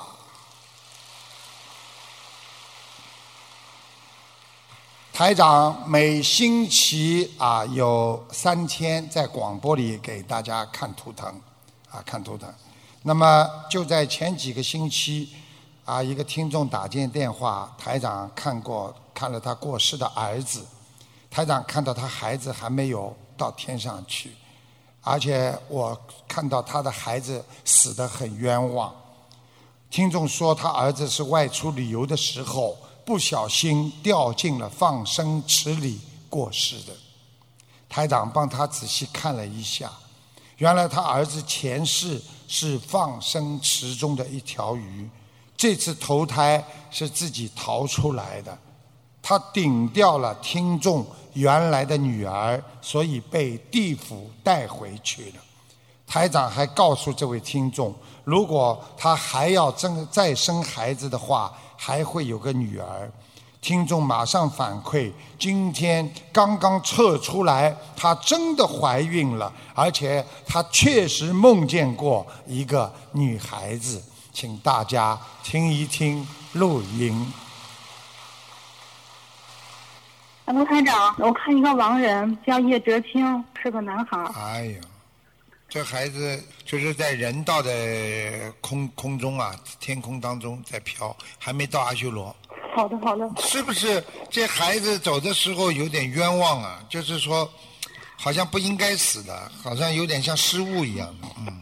[5.13, 11.29] 台长每星期啊有三天在广播里给大家看图腾，
[11.91, 12.51] 啊看图腾。
[13.07, 15.29] 那么就在前几个星期，
[15.85, 20.65] 啊一个听众打进电话，台长看过看了他过世的儿子，
[21.29, 24.31] 台长看到他孩子还没有到天上去，
[25.01, 25.95] 而且我
[26.27, 28.91] 看到他的孩子死得很冤枉。
[29.91, 32.75] 听众说他儿子是外出旅游的时候。
[33.05, 36.93] 不小心掉进了放生池里过世的，
[37.87, 39.91] 台长帮他仔细看了一下，
[40.57, 45.09] 原来他儿子前世是放生池中的一条鱼，
[45.55, 48.57] 这次投胎是自己逃出来的。
[49.21, 55.37] 他顶掉了听众原来的女儿，所以被地府带回去了。
[56.05, 57.93] 台长还告诉这位听众，
[58.23, 63.11] 如果他还要生再生孩子的话，还会有个女儿。
[63.65, 74.03] 听众马上反馈，今天刚刚测出来，她真的怀孕了，而且她确实梦见过一个女孩子。
[74.31, 77.33] 请大家听一听录音。
[80.45, 84.23] 卢台长，我看一个亡人叫叶哲清，是个男孩。
[84.35, 84.81] 哎呀，
[85.67, 87.71] 这孩子就是在人道的
[88.61, 92.35] 空空中啊，天空当中在飘，还没到阿修罗。
[92.75, 93.29] 好的，好的。
[93.39, 96.79] 是不是这孩子走的时候有点冤枉啊？
[96.89, 97.49] 就是说，
[98.17, 101.27] 好像不应该死的，好像有点像失误一样的。
[101.47, 101.61] 嗯。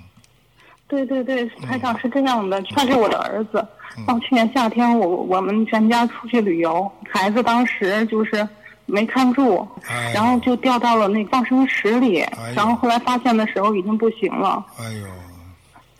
[0.88, 3.66] 对对对，台长是这样的，他是我的儿子。
[4.07, 8.47] 到去年夏天，我我们全家出去旅游，孩子当时就是
[8.88, 9.68] 没看住，
[10.14, 14.66] 然后就掉到了那放生池里，然后后来发现的时候已经不行了。
[14.80, 15.07] 哎呦，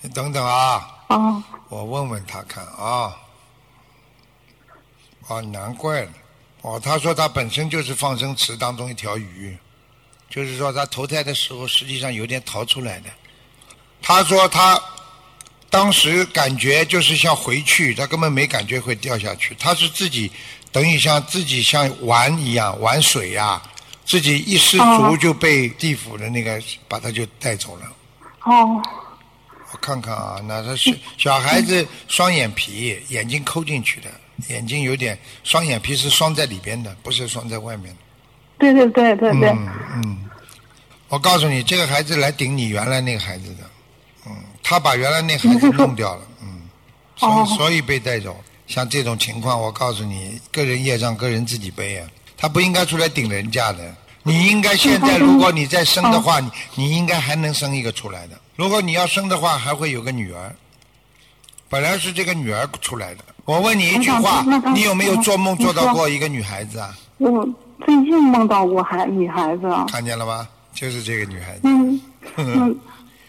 [0.02, 0.88] 你等等啊！
[1.08, 1.44] 啊。
[1.70, 3.14] 我问问他看啊。
[5.34, 6.12] 哦，难怪了。
[6.62, 9.58] 哦，他说他本身就是放生池当中一条鱼，
[10.30, 13.10] 就是说他投胎的时候实际上有点逃出来的。
[14.02, 14.80] 他说他
[15.70, 19.56] 当时感觉就是像回去，他根本没感觉会掉下去。
[19.56, 20.32] 他是自己
[20.72, 23.62] 等于像自己像玩一样玩水呀，
[24.06, 27.92] 自己一失足就被地府的那个把他就带走了。
[28.42, 28.82] 哦。
[29.72, 34.10] 我看看啊，那他是小孩子双眼皮，眼睛抠进去的。
[34.50, 38.00] 眼睛有点双眼皮是双在里边的，不是双在外面的。
[38.58, 39.50] 对对对对对。
[39.50, 40.30] 嗯嗯，
[41.10, 43.64] 我告诉你，这个孩子来顶你原来那个孩子的，
[44.26, 46.62] 嗯，他把原来那孩子弄掉了，嗯，
[47.16, 48.42] 所以所以被带走。
[48.66, 52.08] 像这种情况，我告诉你，个人业障个人自己背啊，
[52.38, 53.96] 他不应该出来顶人家的。
[54.24, 58.40] 你应该现在，如果你再生的话，你你应该还能生一个出来的。
[58.56, 60.56] 如果你要生的话，还会有个女儿。
[61.68, 63.24] 本来是这个女儿出来的。
[63.46, 66.96] 我问你一句话，你有没有做梦做到过一个女孩子啊？
[67.18, 67.48] 我
[67.86, 69.68] 最近梦到过孩女孩子。
[69.92, 70.48] 看见了吗？
[70.74, 71.62] 就是这个女孩子。
[71.64, 72.02] 嗯
[72.38, 72.76] 嗯，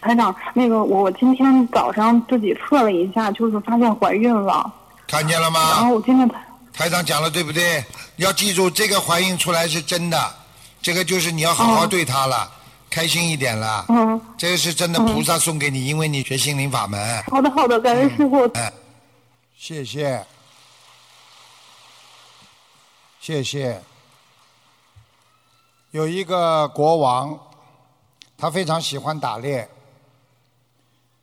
[0.01, 4.71] 台长，那个我今天早上自己测了一下，就是发现怀孕了。
[5.07, 5.59] 看见了吗？
[5.75, 6.39] 然后我今天台
[6.73, 7.83] 台长讲了对不对？
[8.17, 10.17] 要记住，这个怀孕出来是真的，
[10.81, 12.49] 这个就是你要好好对她了。
[12.89, 17.21] 开心一点了，嗯，这个是真的菩萨送给你，因为你学心灵法门。
[17.29, 18.45] 好的，好的，感恩师傅。
[18.53, 18.71] 哎，
[19.57, 20.25] 谢谢，
[23.19, 23.81] 谢谢。
[25.91, 27.39] 有一个国王，
[28.37, 29.67] 他非常喜欢打猎，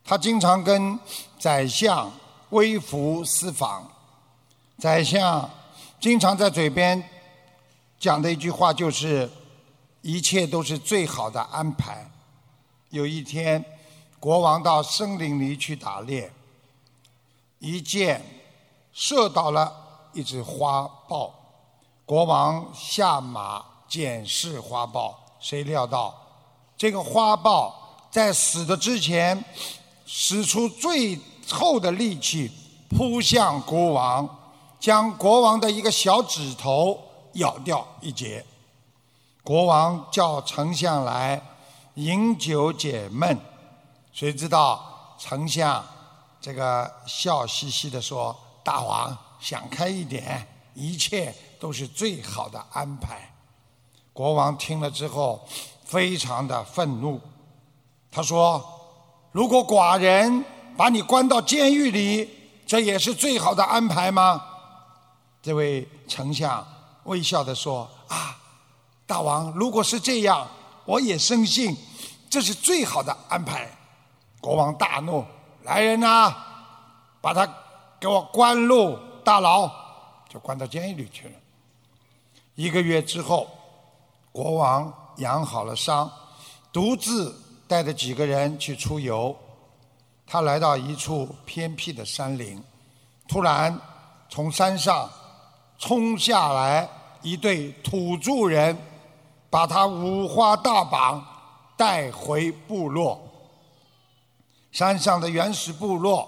[0.04, 0.98] 他经常跟
[1.38, 2.10] 宰相
[2.50, 3.90] 微服私访。
[4.78, 5.48] 宰相
[6.00, 7.02] 经常在嘴边
[8.00, 9.30] 讲的一句话就是。
[10.04, 12.10] 一切都是最好的安排。
[12.90, 13.64] 有一天，
[14.18, 16.28] 国王到森林里去打猎，
[17.62, 18.20] 一箭
[18.92, 19.72] 射倒了
[20.12, 21.32] 一只花豹。
[22.04, 26.12] 国王下马检视花豹，谁料到
[26.76, 29.44] 这个花豹在死的之前，
[30.04, 31.16] 使出最
[31.48, 32.50] 后的力气
[32.90, 34.28] 扑向国王，
[34.80, 37.00] 将国王的一个小指头
[37.34, 38.44] 咬掉一截。
[39.44, 41.40] 国王叫丞相来
[41.94, 43.38] 饮酒解闷，
[44.12, 45.82] 谁知道丞相
[46.42, 53.32] 这个笑嘻嘻的说：“大王想开一点，一切都是最好的安排。”
[54.12, 55.40] 国王听了之后
[55.84, 57.20] 非常的愤怒，
[58.10, 58.60] 他说
[59.30, 60.44] ：“如果寡人
[60.76, 62.28] 把你关到监狱里，
[62.66, 64.42] 这也是最好的安排吗？”
[65.40, 66.66] 这位丞相
[67.04, 68.36] 微笑的说：“啊。”
[69.06, 70.48] 大王，如果是这样，
[70.86, 71.76] 我也深信
[72.28, 73.70] 这是最好的安排。
[74.40, 75.24] 国王大怒
[75.62, 76.34] ：“来人呐，
[77.20, 77.48] 把他
[78.00, 79.70] 给我关入大牢，
[80.28, 81.34] 就关到监狱里去了。”
[82.54, 83.48] 一个月之后，
[84.30, 86.10] 国王养好了伤，
[86.72, 87.34] 独自
[87.66, 89.36] 带着几个人去出游。
[90.26, 92.62] 他来到一处偏僻的山林，
[93.28, 93.78] 突然
[94.28, 95.08] 从山上
[95.78, 96.88] 冲下来
[97.22, 98.76] 一对土著人。
[99.52, 101.22] 把他五花大绑
[101.76, 103.20] 带回部落。
[104.72, 106.26] 山上的原始部落，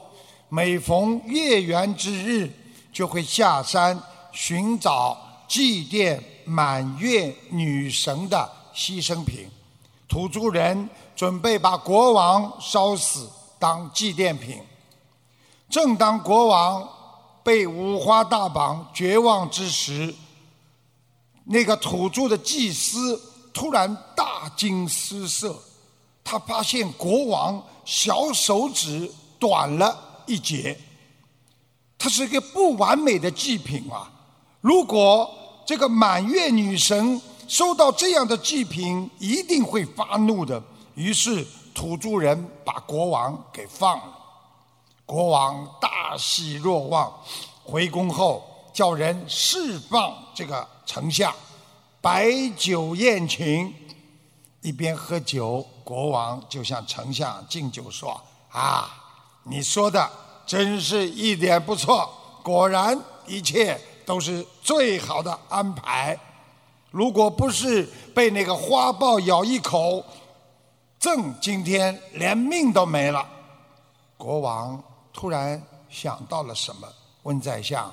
[0.51, 2.53] 每逢月圆之日，
[2.92, 3.99] 就会下山
[4.32, 5.16] 寻找
[5.49, 9.49] 祭奠满月女神的牺牲品。
[10.07, 13.26] 土著人准备把国王烧死
[13.59, 14.61] 当祭奠品。
[15.70, 16.86] 正当国王
[17.42, 20.14] 被五花大绑绝望之时，
[21.45, 23.18] 那个土著的祭司
[23.55, 25.59] 突然大惊失色，
[26.22, 30.78] 他发现国王小手指短了一截，
[31.99, 34.11] 它是一个不完美的祭品啊！
[34.61, 35.30] 如果
[35.66, 40.62] 这个满月女神收到这样的祭品，一定会发怒的。
[40.95, 44.14] 于是土著人把国王给放了，
[45.05, 47.12] 国王大喜若望，
[47.62, 51.35] 回宫后叫人释放这个丞相。
[52.01, 53.74] 摆酒宴请，
[54.62, 58.20] 一边喝酒，国王就向丞相敬酒说
[58.51, 58.91] ：“啊，
[59.43, 60.11] 你说的
[60.47, 62.11] 真是一点不错，
[62.43, 66.18] 果然一切都是最好的安排。
[66.91, 70.05] 如果不是被那个花豹咬一口，
[70.99, 73.24] 朕今天连命都没了。”
[74.18, 74.82] 国王
[75.12, 76.89] 突然想到了什么，
[77.24, 77.93] 问宰相：“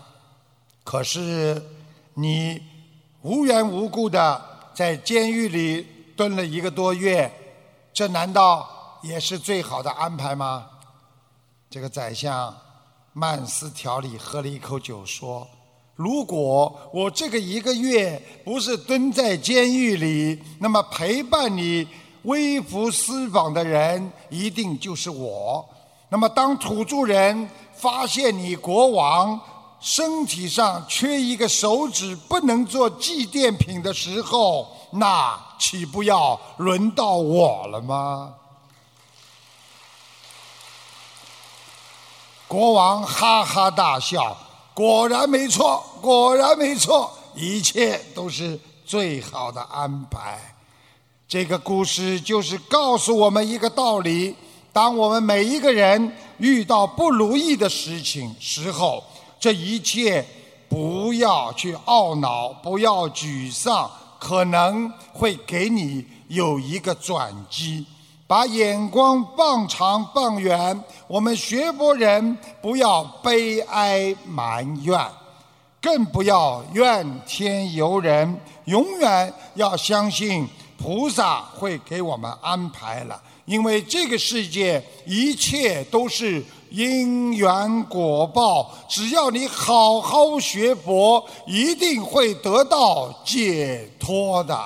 [0.84, 1.62] 可是
[2.14, 2.62] 你？”
[3.24, 5.86] 无缘无故的在监狱里
[6.18, 7.32] 蹲了一个多月，
[7.94, 10.68] 这难道也是最好的安排吗？
[11.70, 12.56] 这个宰相
[13.14, 15.48] 慢思条理，喝了一口酒，说
[15.96, 21.88] ：“如果我这个一个月不是蹲在监狱里，那么陪伴你
[22.24, 25.68] 微服私访的人一定就是我。
[26.10, 29.40] 那么当土著人发现你国王。”
[29.82, 38.36] 身体上缺一个手指，不能做祭奠品的时候，那岂不要轮到我了吗？
[42.48, 44.38] 国王哈哈大笑，
[44.74, 50.54] 果然没错，果然没错，一切都是最好的安排。
[51.28, 54.36] 这个故事就是告诉我们一个道理：
[54.74, 59.02] 当我们每一个人遇到不如意的事情时候，
[59.42, 60.24] 这一切
[60.70, 63.90] 不要去懊恼，不要沮丧，
[64.20, 67.84] 可能会给你有一个转机。
[68.28, 74.96] 把眼光放长放远，我们学佛人不要悲哀埋怨，
[75.82, 83.20] 更不要怨天尤人，永远要相信菩萨会给我们安排了。
[83.46, 86.46] 因为这个世界一切都是。
[86.72, 94.58] 因缘果报，只要你好好学佛，一定会得到解脱的。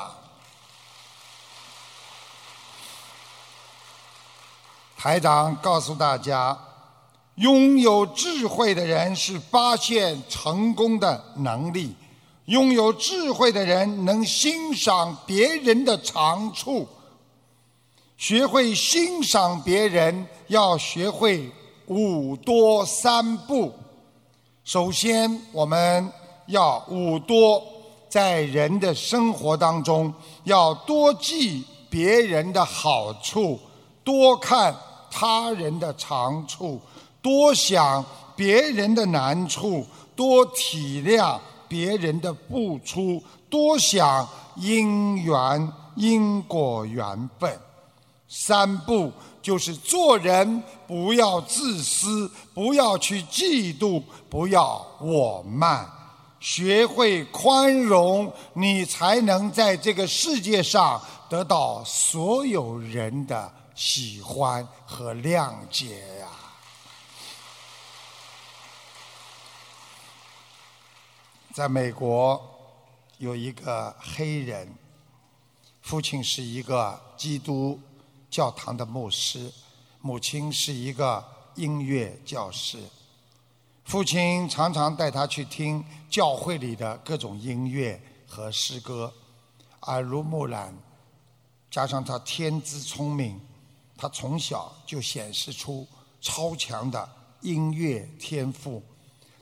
[4.96, 6.56] 台长告诉大家，
[7.36, 11.96] 拥有智慧的人是发现成功的能力，
[12.46, 16.88] 拥有智慧的人能欣赏别人的长处，
[18.16, 21.52] 学会欣赏别人，要学会。
[21.88, 23.72] 五多三不，
[24.64, 26.12] 首先我们
[26.48, 27.62] 要五多，
[28.10, 30.12] 在人的生活当中
[30.46, 33.60] 要多记别人的好处，
[34.04, 34.76] 多看
[35.12, 36.82] 他人的长处，
[37.22, 38.04] 多想
[38.36, 47.56] 别人的难处，多体谅别人的付出，多想因缘因果缘分。
[48.28, 49.12] 三不。
[49.46, 55.88] 就是做人不要自私，不要去嫉妒，不要我慢，
[56.40, 66.28] 学会宽容，你才能在这个世界上得到所有人的喜欢和谅解呀。
[71.54, 72.42] 在美国，
[73.20, 74.76] 有一个黑人，
[75.84, 77.80] 父亲是一个基督。
[78.36, 79.50] 教堂的牧师，
[80.02, 81.26] 母亲是一个
[81.56, 82.78] 音乐教师，
[83.86, 89.14] 父亲常常带他去听教会里的各种音乐和诗歌，
[89.84, 90.78] 耳濡目染，
[91.72, 93.40] 加上他天资聪明，
[93.96, 95.88] 他从小就显示出
[96.20, 97.10] 超强的
[97.40, 98.84] 音乐天赋。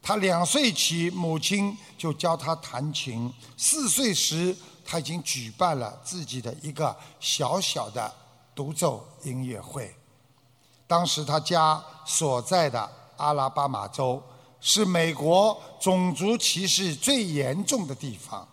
[0.04, 3.28] 他两岁起，母亲就教他弹琴；
[3.58, 8.14] 四岁时，他已经举办了自己的一个小小的。
[8.56, 9.94] 独奏音乐会。
[10.86, 14.22] 当时他家所在的阿拉巴马州
[14.60, 18.48] 是美国种族歧视最严重的地方，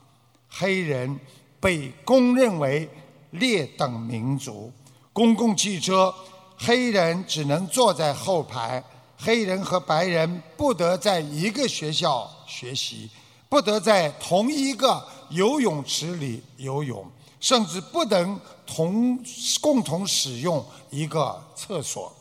[0.49, 1.19] 黑人
[1.61, 2.89] 被公认为
[3.31, 4.73] 劣等民族。
[5.13, 6.15] 公共汽车，
[6.57, 8.83] 黑人只能坐在后排，
[9.19, 13.11] 黑人和白人不得在一个学校学习，
[13.49, 17.07] 不得在同一个游泳池里游泳。
[17.41, 18.39] 甚至不能
[18.73, 19.19] 同
[19.61, 22.13] 共同使用一个厕所。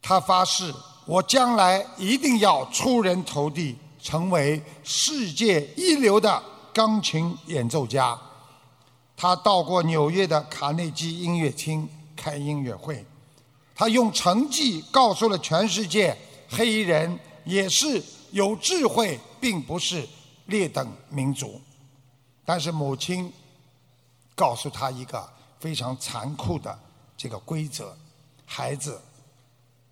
[0.00, 0.72] 他发誓
[1.04, 6.42] ：“我将来一定要出人头地，成为世界一流的
[6.72, 8.18] 钢琴演奏家。
[9.16, 13.04] 他到过纽约的卡内基音乐厅开音乐会，
[13.74, 16.16] 他用成绩告诉了全世界，
[16.48, 20.08] 黑人也是有智慧，并不是
[20.46, 21.60] 劣等民族。
[22.44, 23.32] 但是母亲
[24.36, 25.28] 告诉他一个
[25.58, 26.78] 非常残酷的
[27.16, 27.96] 这个规则：
[28.44, 29.00] 孩子，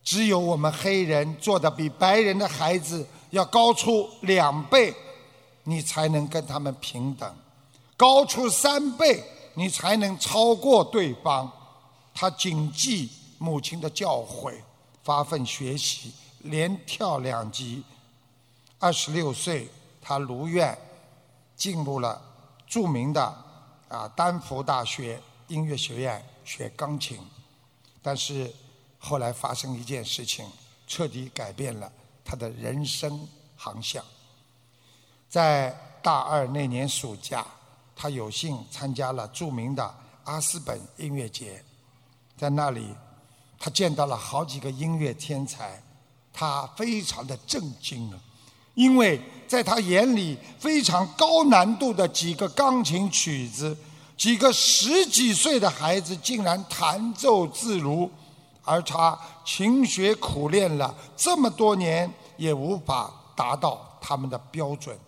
[0.04, 4.94] 只有我们黑人做的比白人的孩子要高出两倍，
[5.64, 7.34] 你才能跟他们平等。
[7.96, 9.24] 高出三倍，
[9.54, 11.50] 你才能超过对方。
[12.12, 14.54] 他谨记母亲的教诲，
[15.02, 17.82] 发奋学习，连跳两级。
[18.78, 19.68] 二十六岁，
[20.02, 20.76] 他如愿
[21.56, 22.20] 进入了
[22.66, 23.43] 著名的
[23.94, 27.18] 啊丹佛大学音乐学院学钢琴。
[28.02, 28.52] 但是
[28.98, 30.46] 后来发生一件事情，
[30.86, 31.90] 彻底改变了
[32.24, 34.04] 他的人生航向。
[35.28, 35.70] 在
[36.02, 37.46] 大二那年暑假。
[37.96, 41.64] 他有幸参加了著名的阿斯本音乐节，
[42.36, 42.92] 在那里，
[43.56, 45.80] 他见到了好几个音乐天才，
[46.32, 48.12] 他非常的震惊，
[48.74, 53.76] 因为在他眼里，非常高难度的几个钢琴曲子，
[54.16, 58.10] 几个十几岁的孩子竟然弹奏自如，
[58.62, 64.98] 而他勤学苦练了这么多年，也无法达到他们的标准，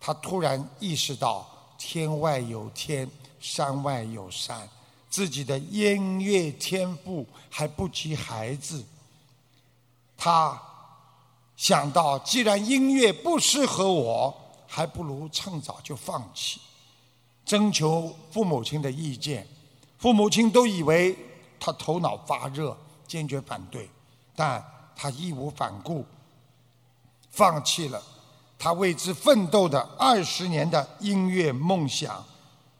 [0.00, 1.50] 他突然意识到。
[1.76, 3.06] 天外有天，
[3.40, 4.66] 山外有山，
[5.10, 8.82] 自己的音乐天赋还不及孩子。
[10.16, 10.58] 他
[11.56, 14.34] 想到，既然音乐不适合我，
[14.66, 16.60] 还不如趁早就放弃。
[17.44, 19.46] 征求父母亲的意见，
[19.98, 21.16] 父母亲都以为
[21.60, 22.76] 他头脑发热，
[23.06, 23.88] 坚决反对，
[24.34, 24.64] 但
[24.96, 26.04] 他义无反顾，
[27.30, 28.02] 放弃了。
[28.58, 32.24] 他为之奋斗的二十年的音乐梦想，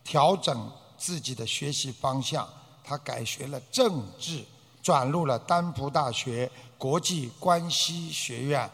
[0.02, 2.48] 调整自己的学习方向，
[2.82, 4.42] 他改学了政治，
[4.82, 6.50] 转入了丹佛大学
[6.84, 8.70] 国际关系学院，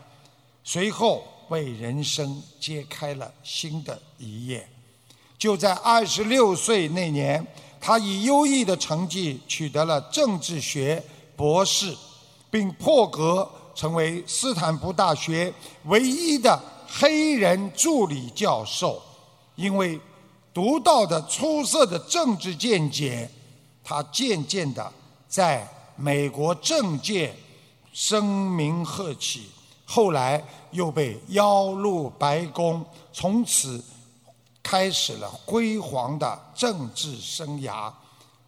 [0.65, 4.69] 随后为人生揭开了新的一页。
[5.39, 7.47] 就在二十六岁那年，
[7.81, 11.01] 他以优异的成绩取得了政治学
[11.37, 11.97] 博士，
[12.51, 15.55] 并破格成为斯坦福大学
[15.85, 16.61] 唯一的。
[16.89, 19.01] 黑人助理教授，
[19.55, 20.01] 因为
[20.53, 23.31] 独到的出色的政治见解，
[23.85, 24.93] 他渐渐的
[25.29, 27.33] 在美国政界
[27.93, 29.51] 声名鹤起。
[29.85, 33.85] 后来又被邀入白宫，从此
[34.63, 37.93] 开始了辉煌的政治生涯。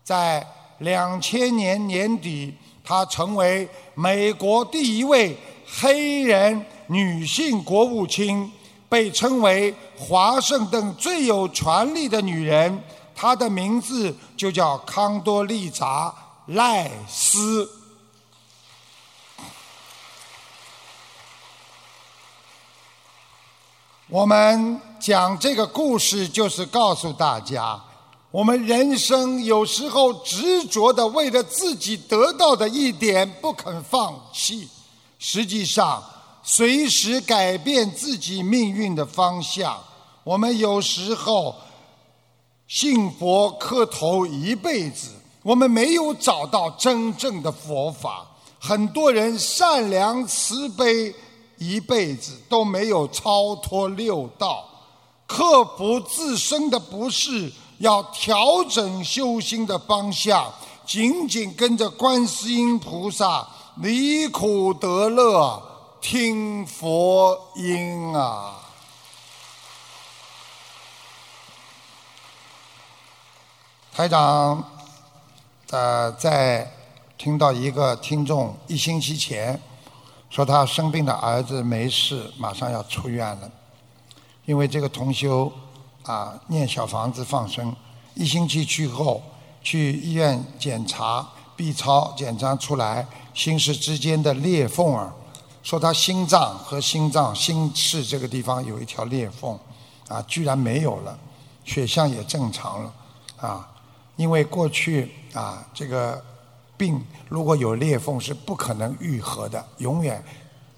[0.04, 0.46] 在
[0.78, 5.36] 两千年年底，他成为美国第一位
[5.66, 6.64] 黑人。
[6.88, 8.52] 女性国务卿
[8.86, 12.82] 被称为华盛顿最有权力的女人，
[13.14, 16.10] 她的名字就叫康多利扎·
[16.54, 17.66] 赖斯。
[24.12, 27.82] 我们讲这个故事，就是告诉大家，
[28.30, 34.68] 我们人生有时候执着的为了自己得到的一点不肯放弃，
[35.18, 36.02] 实际上。
[36.42, 39.78] 随时改变自己命运的方向。
[40.24, 41.54] 我们有时候
[42.66, 45.08] 信佛磕头一辈子，
[45.42, 48.26] 我们没有找到真正的佛法。
[48.60, 51.14] 很多人善良慈悲
[51.66, 54.68] 一辈子都没有超脱六道，
[55.26, 60.52] 克服自身的不适，要调整修心的方向，
[60.84, 63.46] 紧紧跟着观世音菩萨，
[63.76, 65.70] 离苦得乐。
[66.00, 68.58] 听佛音啊！
[73.94, 74.64] 台长，
[75.70, 76.68] 呃，在
[77.16, 79.62] 听到一个听众一星期前
[80.32, 83.52] 说他生病的儿子没事，马上要出院了，
[84.46, 85.52] 因为这个同修
[86.04, 87.76] 啊念小房子放生，
[88.14, 89.22] 一星期去后
[89.62, 95.12] 去医院检查 B 超检查出来心室之间的裂缝儿。
[95.62, 99.56] 说他心脏和心脏心室这个地方有一条裂缝，
[100.08, 101.16] 啊，居然没有了，
[101.62, 102.92] 血象也正常了，
[103.36, 103.68] 啊，
[104.16, 106.24] 因为过去啊这个
[106.82, 110.20] 病如果有裂缝是不可能愈合的，永远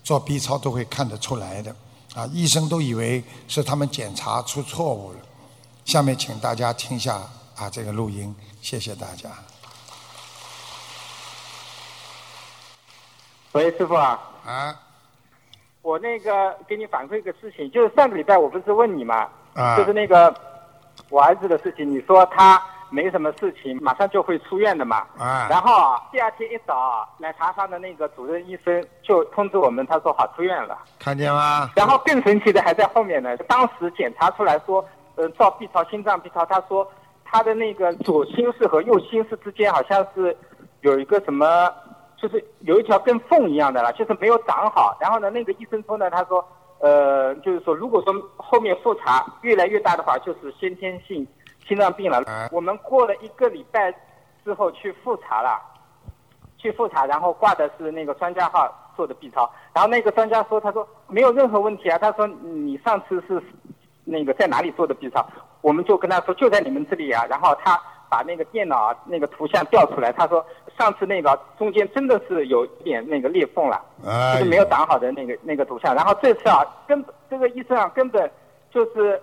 [0.02, 1.74] 做 B 超都会看得出来的，
[2.14, 5.18] 啊，医生都以为是他们检查出错误了。
[5.86, 7.22] 下面请大家听下
[7.56, 9.30] 啊这个录音，谢谢大家。
[13.52, 14.20] 喂，师傅啊。
[14.44, 14.78] 啊，
[15.80, 20.34] 我那个给你反馈一个事情，就是上个礼拜我不是问你嘛，啊就是那个
[21.08, 22.62] 我儿子的事情，你说他
[22.94, 25.04] 没什么事情，马上就会出院的嘛。
[25.18, 30.78] 啊然后啊，第二天一早啊来查房的那个主任医生就通知我们，他说好出院了。
[31.00, 31.68] 看见吗？
[31.74, 34.84] 然后更神奇的还在后面呢，当时检查出来说，
[35.16, 36.88] 呃，照 B 超、心脏 B 超，他说
[37.24, 40.36] 他的那个左心室和右心室之间好像是
[40.82, 41.68] 有一个什么，
[42.16, 44.96] 就是有一条跟缝一样的了，就是没有长好。
[45.00, 46.46] 然后呢，那个医生说呢，他说，
[46.80, 51.26] 呃，就是说如果说后面复查越来越大的话，就是先天性
[51.66, 52.22] 心脏病了。
[52.50, 53.94] 我们过了一个礼拜
[54.44, 55.60] 之后去复查了。
[56.56, 63.38] 去复查，然后挂的是那个专家号做的 B 超，然后那个专家说，他说没有任何问题啊，他说你上次是
[64.02, 65.22] 那个在哪里做的 B 超，
[65.60, 70.42] 我们就跟他说就在你们这里啊，然后他把那个电脑啊那个图像调出来，他说
[70.78, 78.30] 上次那个中间真的是有一点那个裂缝了，哎就是没有挡好的那个那个图像，然后这次啊根本这个医生啊根本
[78.70, 79.20] 就是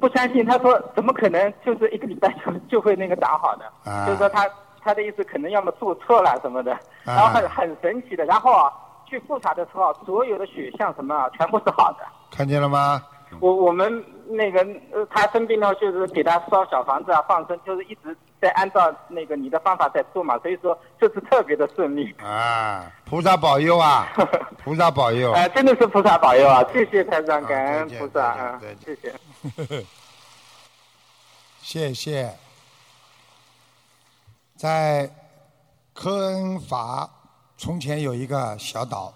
[0.00, 4.48] 不相信，他说怎么可能就是一个礼拜就就会那个长好的，啊就是说他
[4.80, 8.72] 他的意思可能要么做错了什么的，啊然后很很神奇的，然后啊
[9.06, 11.98] 去复查的时候啊，所有的血项什么啊全部是好的。
[12.30, 13.02] 看见了吗？
[13.40, 14.60] 我我们那个
[14.92, 22.14] 呃他生病了就是给他烧小房子啊放生，就是一直在按照那个你的方法在做嘛，所以说这次特别的顺利。
[22.22, 24.06] 啊，菩萨保佑啊，
[24.62, 25.32] 菩萨保佑。
[25.32, 26.62] 哎、真的是菩萨保佑啊！
[26.72, 29.14] 谢谢台长，感恩菩萨啊，谢谢。
[31.60, 32.34] 谢谢。
[34.56, 35.08] 在
[35.92, 37.08] 科恩法
[37.56, 39.12] 从前有一个小岛，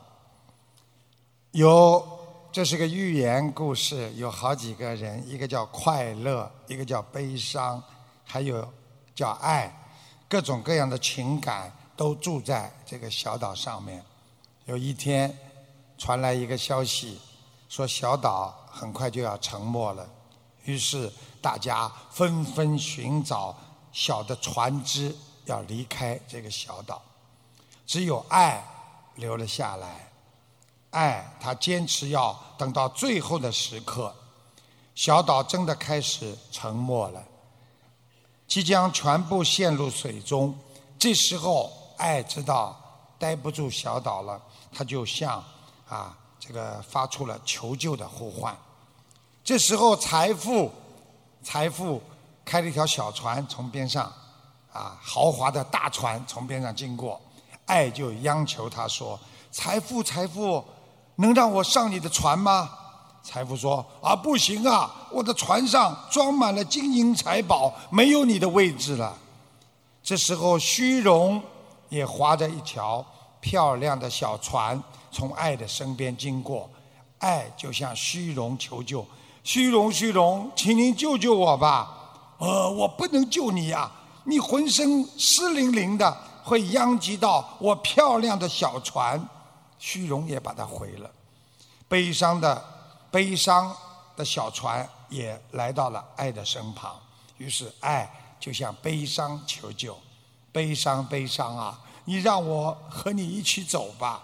[1.52, 2.04] 有
[2.50, 7.82] 这是个寓言故事，有好几个人，一个叫快乐，一个叫悲伤，
[8.24, 8.68] 还有
[9.22, 9.72] 叫爱，
[10.28, 14.04] 各种各样的情感都住在这个小岛上面。
[14.64, 15.38] 有一天，
[15.96, 17.20] 传来一个消息，
[17.68, 20.04] 说小岛很快就要沉没了。
[20.64, 21.08] 于是
[21.40, 23.56] 大家纷纷寻找
[23.92, 25.14] 小的船只，
[25.44, 27.00] 要离开这个小岛。
[27.86, 28.60] 只有爱
[29.14, 30.10] 留了下来，
[30.90, 34.12] 爱他坚持要等到最后的时刻，
[34.96, 37.22] 小岛真的开始沉没了，
[38.52, 40.54] 即将全部陷入水中。
[40.98, 42.78] 这时候，爱知道
[43.18, 44.38] 待不住小岛了，
[44.70, 45.42] 他就向
[45.88, 48.54] 啊这个发出了求救的呼唤。
[49.42, 50.70] 这时候，财富，
[51.42, 52.02] 财富
[52.44, 54.12] 开了一条小船从边上，
[54.70, 57.18] 啊，豪华的大船从边上经过，
[57.64, 59.18] 爱就央求他说
[59.50, 60.62] ：“财富，财富，
[61.16, 62.70] 能让我上你的船吗？”
[63.22, 69.16] 财富说：“啊，不行啊，我的船上装满了金银财宝，没有你的位置了。”
[70.02, 71.40] 这时候，虚荣
[71.88, 73.04] 也划着一条
[73.40, 76.68] 漂亮的小船从爱的身边经过，
[77.18, 79.06] 爱就向虚荣求救。
[79.44, 82.34] 虚荣，虚荣，请您救救我吧！
[82.38, 83.90] 呃，我不能救你呀、
[84.24, 89.24] 你浑身湿淋淋的，会殃及到我漂亮的小船。
[89.78, 91.10] 虚荣也把它毁了。
[91.88, 92.64] 悲伤的，
[93.12, 93.72] 悲伤
[94.16, 97.00] 的小船也来到了爱的身旁。
[97.36, 98.10] 于是，爱
[98.40, 99.96] 就向悲伤求救
[100.50, 104.22] ：“悲伤，悲伤啊，你让我和你一起走吧。”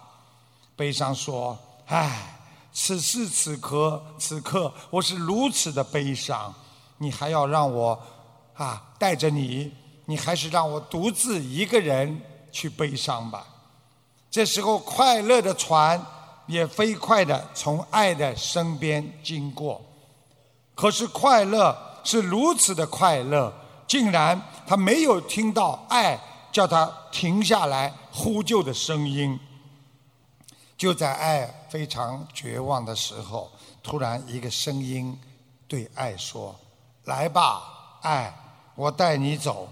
[0.74, 2.34] 悲伤说：“唉。”
[2.70, 6.54] 此时此刻，此刻我是如此的悲伤，
[6.98, 8.00] 你还要让我
[8.54, 9.74] 啊带着你，
[10.04, 12.22] 你还是让我独自一个人
[12.52, 13.44] 去悲伤吧。
[14.30, 16.00] 这时候，快乐的船
[16.48, 19.80] 也飞快地从爱的身边经过，
[20.74, 23.52] 可是快乐是如此的快乐，
[23.86, 26.18] 竟然他没有听到爱
[26.50, 29.38] 叫他停下来呼救的声音。
[30.76, 33.50] 就在爱非常绝望的时候，
[33.82, 35.18] 突然一个声音
[35.66, 36.54] 对爱说
[37.04, 38.34] ：“来吧，爱，
[38.74, 39.68] 我带你走。”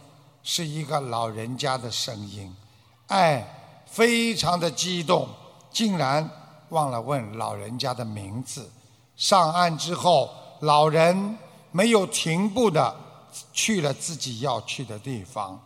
[0.49, 2.55] 是一个老人家的声音。
[3.09, 5.29] 爱非常的激动，
[5.72, 6.31] 竟然
[6.71, 8.71] 忘了问老人家的名字。
[9.17, 11.39] 上岸之后，老人
[11.71, 12.95] 没有停步的
[13.53, 15.61] 去了自己要去的地方，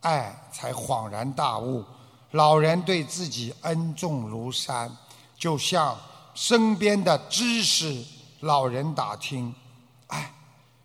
[0.00, 1.84] 爱才恍然大悟。
[2.32, 4.94] 老人对自己恩重如山，
[5.36, 5.98] 就向
[6.34, 8.02] 身边的知识
[8.40, 9.54] 老人打听
[10.08, 10.32] ：“哎，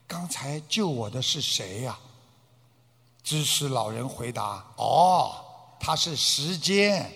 [0.05, 1.97] 刚才救我的是谁呀、
[3.23, 5.35] 知识老人回答：“哦，
[5.79, 7.09] 他是时间。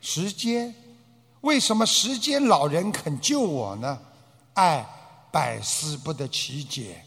[0.00, 0.74] 时间？
[1.42, 3.98] 为什么时间老人肯救我呢？
[4.54, 4.84] 爱
[5.30, 7.04] 百思不得其解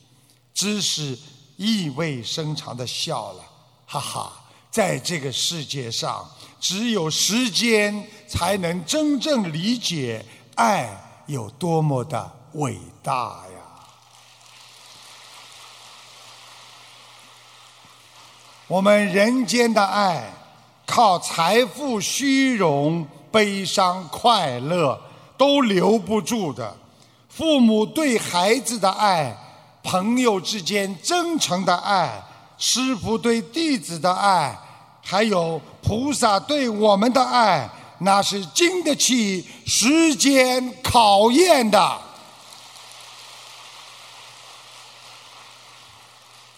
[0.54, 1.18] 知识
[1.58, 3.44] 意味深长的笑了。
[3.86, 4.34] 哈哈
[4.72, 6.28] 在这个世界上
[6.60, 10.26] 只有时间才能真正理解
[10.56, 13.62] 爱有多么的伟大呀。
[18.68, 20.34] 我们人间的爱
[20.88, 24.98] 靠财富虚荣悲伤、快乐
[25.38, 26.74] 都留不住的。
[27.28, 29.36] 父母对孩子的爱，
[29.84, 32.24] 朋友之间真诚的爱，
[32.58, 34.58] 师傅对弟子的爱，
[35.04, 37.70] 还有菩萨对我们的爱，
[38.00, 42.00] 那是经得起时间考验的。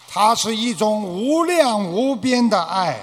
[0.08, 3.00] 它是一种无量无边的爱，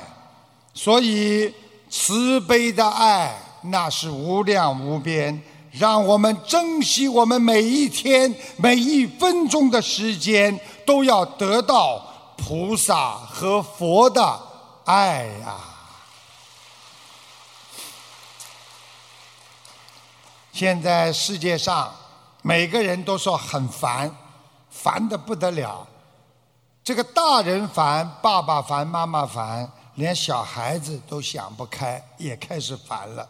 [0.72, 1.52] 所以
[1.90, 5.42] 慈悲的爱那是无量无边。
[5.70, 10.56] 让我们珍惜我们每一天每一分钟的时间，
[10.86, 12.00] 都要得到
[12.36, 14.40] 菩萨和佛的
[14.84, 15.56] 爱呀！
[20.52, 21.92] 现在世界上
[22.42, 24.14] 每个人都说很烦，
[24.70, 25.84] 烦的不得了。
[26.84, 33.28] 这个大人烦，爸爸烦，妈妈烦，连小孩子都想不开，也开始烦了。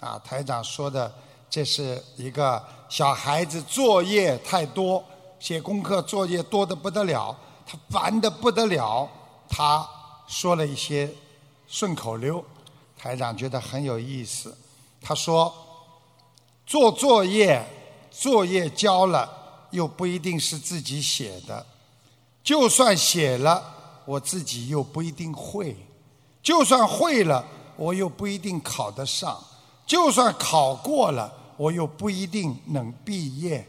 [0.00, 1.12] 啊，台长说的，
[1.50, 5.02] 这是一个小孩子作业太多，
[5.40, 7.36] 写功课作业多的不得了，
[7.66, 9.08] 他烦的不得了。
[9.48, 9.88] 他
[10.26, 11.10] 说了一些
[11.66, 12.44] 顺口溜，
[12.96, 14.56] 台长觉得很有意思。
[15.00, 15.52] 他说，
[16.66, 17.66] 做作业，
[18.10, 19.28] 作业交了，
[19.70, 21.64] 又不一定是自己写的。
[22.44, 23.62] 就算写了，
[24.04, 25.74] 我自己又不一定会；
[26.42, 27.44] 就算会了，
[27.76, 29.36] 我又不一定考得上；
[29.88, 33.64] 就算考过了，我又不一定能毕业；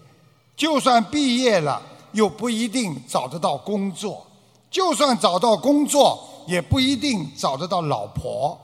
[0.58, 4.28] 就算毕业了，又不一定找得到工作；
[4.70, 8.58] 就算找到工作，也不一定找得到老婆；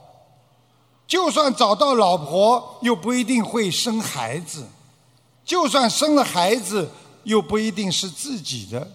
[1.06, 4.64] 就算找到老婆，又不一定会生孩子；
[5.42, 6.90] 就算生了孩子，
[7.24, 8.86] 又不一定是自己的。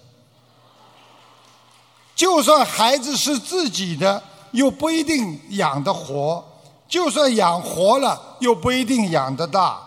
[2.14, 6.44] 就算孩子是自己的，又不一定养得活；
[6.92, 9.80] 就算养活了，又不一定养得大；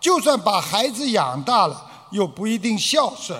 [0.00, 3.36] 就算把孩子养大了，又不一定孝顺；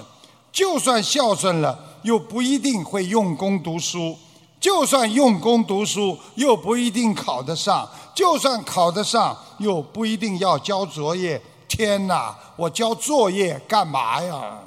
[0.51, 4.17] 就算孝顺了，又不一定会用功读书；
[4.61, 11.41] 就算用功读书，又不一定考得上；就算考得上，又不一定要交作业。
[11.69, 14.59] 天哪，我交作业干嘛呀？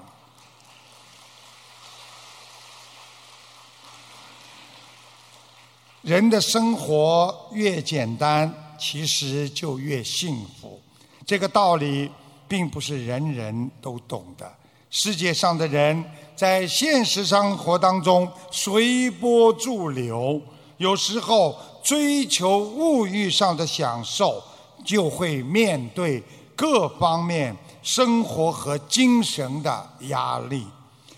[6.05, 10.79] 人的生活越简单，其实就越幸福。
[11.25, 12.11] 这个道理
[12.47, 14.47] 并不是人人都懂的。
[14.91, 20.39] 世界上的人在现实生活当中随波逐流，
[20.77, 24.43] 有时候追求物欲上的享受，
[24.85, 26.21] 就会面对
[26.55, 30.67] 各方面生活和精神的压力。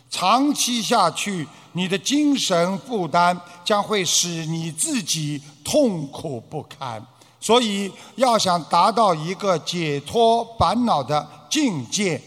[0.09, 1.47] 长期下去。
[1.73, 7.05] 你的精神负担将会使你自己痛苦不堪，
[7.39, 12.19] 所以要想达到一个解脱烦恼的境界，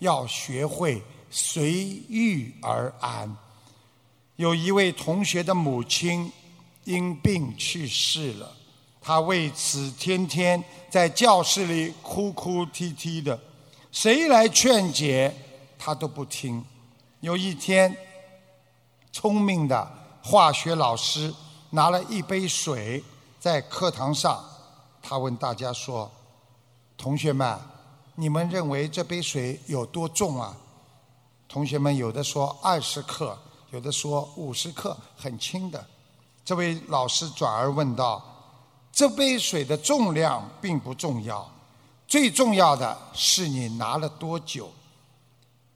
[0.00, 1.72] 要学会随
[2.10, 3.34] 遇而安。
[4.36, 6.30] 有一位同学的母亲
[6.84, 8.52] 因病去世了，
[9.00, 13.40] 他为此天天在教室里哭哭啼啼的，
[13.90, 15.34] 谁来劝解
[15.78, 16.62] 他都不听。
[17.20, 17.96] 有一天。
[19.10, 19.90] 聪明的
[20.22, 21.34] 化学老师
[21.70, 23.02] 拿了一杯水，
[23.40, 24.44] 在课堂上，
[25.02, 26.08] 他问大家说
[26.96, 27.58] ：“同学们，
[28.14, 30.54] 你们认为这杯水有多重啊？”
[31.48, 33.36] 同学们有的说二十克，
[33.70, 35.84] 有的说五十克，很轻的。
[36.44, 38.22] 这位老师转而问道
[38.92, 41.50] ：“这杯水的重量并不重要，
[42.06, 44.70] 最重要的是你拿了多久。”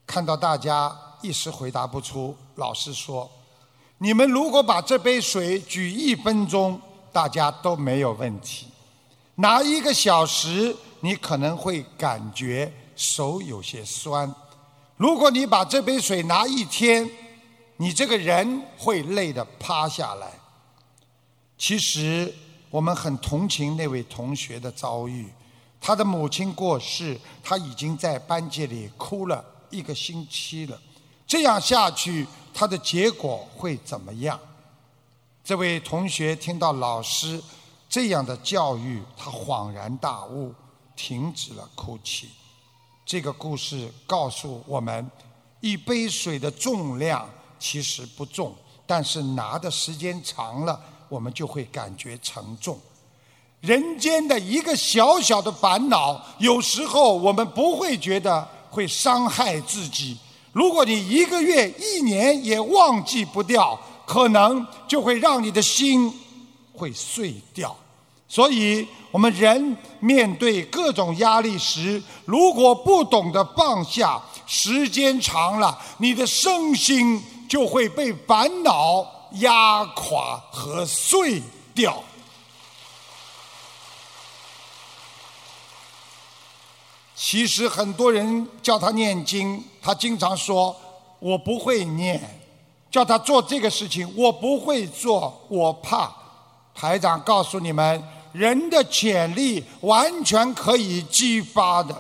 [0.07, 0.95] 看到大家。
[1.23, 3.31] 一时回答不出，老师说
[3.99, 6.81] ：“你们如果把这杯水举一分钟，
[7.13, 8.67] 大家都没有问题；
[9.37, 14.29] 拿一个小时，你可能会感觉手有些酸；
[14.97, 17.09] 如果你把这杯水拿一天，
[17.77, 20.33] 你这个人会累得趴下来。”
[21.57, 22.35] 其实，
[22.71, 25.29] 我们很同情那位同学的遭遇，
[25.81, 30.77] 他的母亲过世，他已经在班级里哭了一个星期了。
[31.33, 34.39] 这样下去，他的结果会怎么样？
[35.43, 37.43] 这位同学听到老师
[37.89, 40.53] 这样的教育，他恍然大悟，
[40.95, 42.29] 停止了哭泣。
[43.07, 45.11] 这个故事告诉我们：
[45.63, 47.27] 一杯水的重量
[47.59, 48.55] 其实不重，
[48.87, 50.79] 但是拿的时间长了，
[51.09, 52.79] 我们就会感觉沉重。
[53.63, 60.19] 人间的一个小小的烦恼，有时候我们不会觉得会伤害自己。
[60.53, 66.13] 如果你一个月、一年也忘记不掉，可能就会让你的心
[66.75, 67.75] 会碎掉。
[68.29, 81.43] 所以，我们人面对各种压力时，如果不懂得放下，时间长了，你的身心就会被烦恼压垮和碎
[81.75, 82.03] 掉。
[87.15, 90.75] 其实很多人叫他念经，他经常说
[91.19, 92.23] ：“我不会念。”
[92.91, 96.11] 叫他做这个事情，我不会做，我怕。
[96.75, 98.03] 台长告诉你们。
[98.33, 101.95] 人的潜力完全可以激发的。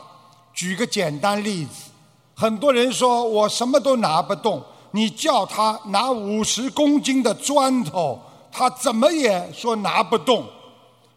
[0.55, 1.91] 举个简单例子，
[2.35, 4.63] 很多人说我什么都拿不动，
[4.93, 8.19] 你叫他拿五十公斤的砖头，
[8.51, 10.43] 他怎么也说拿不动。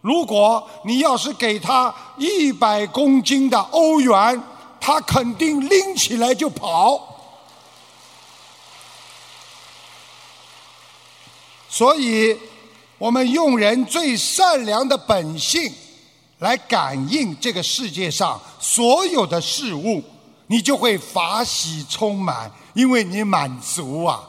[0.02, 4.44] 如果你要是给他一百公斤的欧元，
[4.86, 7.18] 他肯定拎起来就跑。
[11.68, 12.38] 所以。
[12.98, 15.70] 我们用人最善良的本性
[16.40, 20.02] 来感应这个世界上所有的事物，
[20.48, 24.24] 你就会法喜充满，因为你满足啊！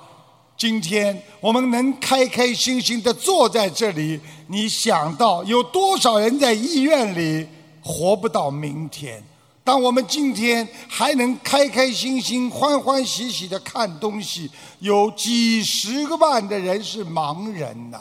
[0.59, 7.47] 今天我们能开开心心的坐在这里，你想到有多少人在医院里
[7.81, 9.23] 活不到明天？
[9.67, 14.49] 当我们今天还能开开心心、欢欢喜喜的看东西，
[14.79, 17.99] 有几十个万的人是盲人呐！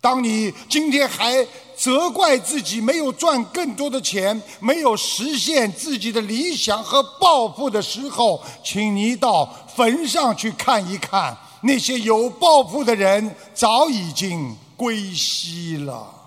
[0.00, 16.21] 当你今天还责怪自己没有赚更多的钱，没有实现自己的理想和抱负的时候，请你到坟上去看一看，那些有抱负的人早已经归西了。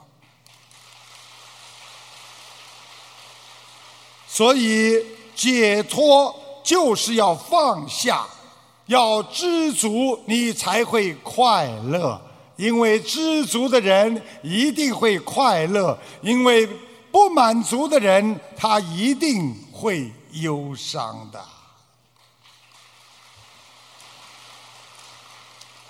[4.35, 5.01] 所以，
[5.33, 8.27] 解脱就是要放下，
[8.87, 12.19] 要知足，你才会快乐。
[12.57, 16.67] 因为知足的人一定会快乐，因为
[17.13, 21.41] 不满足的人他一定会忧伤的。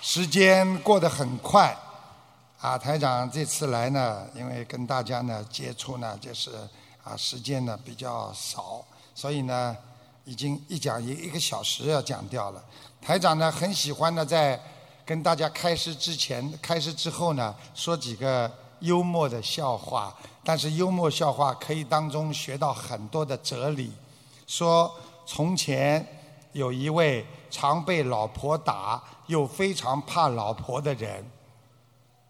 [0.00, 1.76] 时间过得很快，
[2.60, 6.50] 啊，台长这次来呢，因为跟大家呢接触呢，就是
[7.06, 8.84] 啊时间呢比较少，
[9.14, 9.76] 所以呢
[10.24, 12.64] 已经一讲一一个小时要讲掉了。
[13.00, 14.60] 台长呢很喜欢呢在。
[15.06, 20.12] 跟大家开始之前、开始之后呢，说几个幽默的笑话。
[20.42, 23.92] 但是幽默笑话可以当中学到很多的哲理。
[24.48, 24.92] 说
[25.24, 26.04] 从前
[26.50, 31.24] 有一位常被老婆打又非常怕老婆的人，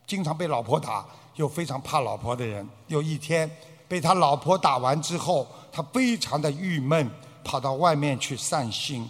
[0.07, 1.07] 经常被老婆打
[1.37, 2.69] 又非常怕老婆的人。
[2.89, 3.51] 有一天
[3.89, 7.11] 被他老婆打完之后，他非常的郁闷，
[7.45, 9.09] 跑到外面去散心。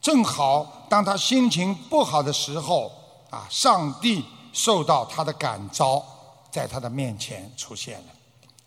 [0.00, 2.90] 正好当他心情不好的时候，
[3.30, 6.02] 啊，上帝受到他的感召，
[6.50, 8.06] 在他的面前出现了。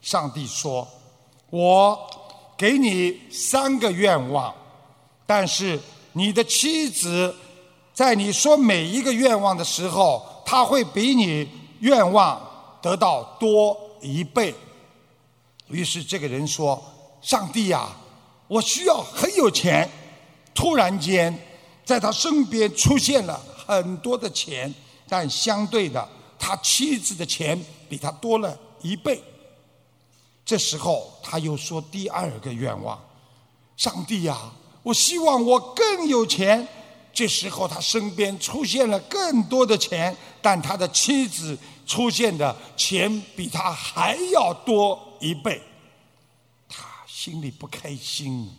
[0.02, 0.88] 上帝说
[1.50, 2.00] ：“我
[2.58, 4.54] 给你三个愿望，
[5.26, 5.80] 但是
[6.14, 7.36] 你的妻子
[7.94, 11.50] 在你说每一个愿望的时候，他会比你
[11.80, 12.42] 愿望
[12.82, 14.56] 得到多一倍。”
[15.70, 16.84] 于是这个人说
[17.22, 17.90] ：“上帝呀，
[18.48, 19.90] 我需要很有钱。”
[20.54, 21.34] 突然间，
[21.86, 24.74] 在他身边出现了很多的钱，
[25.08, 26.06] 但相对的，
[26.38, 27.58] 他妻子的钱
[27.88, 29.24] 比他多了一倍。
[30.44, 33.00] 这时候，他又说第二个愿望
[33.78, 34.52] ：“上帝呀，
[34.84, 36.68] 我希望我更有钱。”
[37.14, 45.62] 这时候，他身边出现了更多的钱，但他的妻子出现的钱比他还要多一倍，
[46.68, 48.56] 他心里不开心。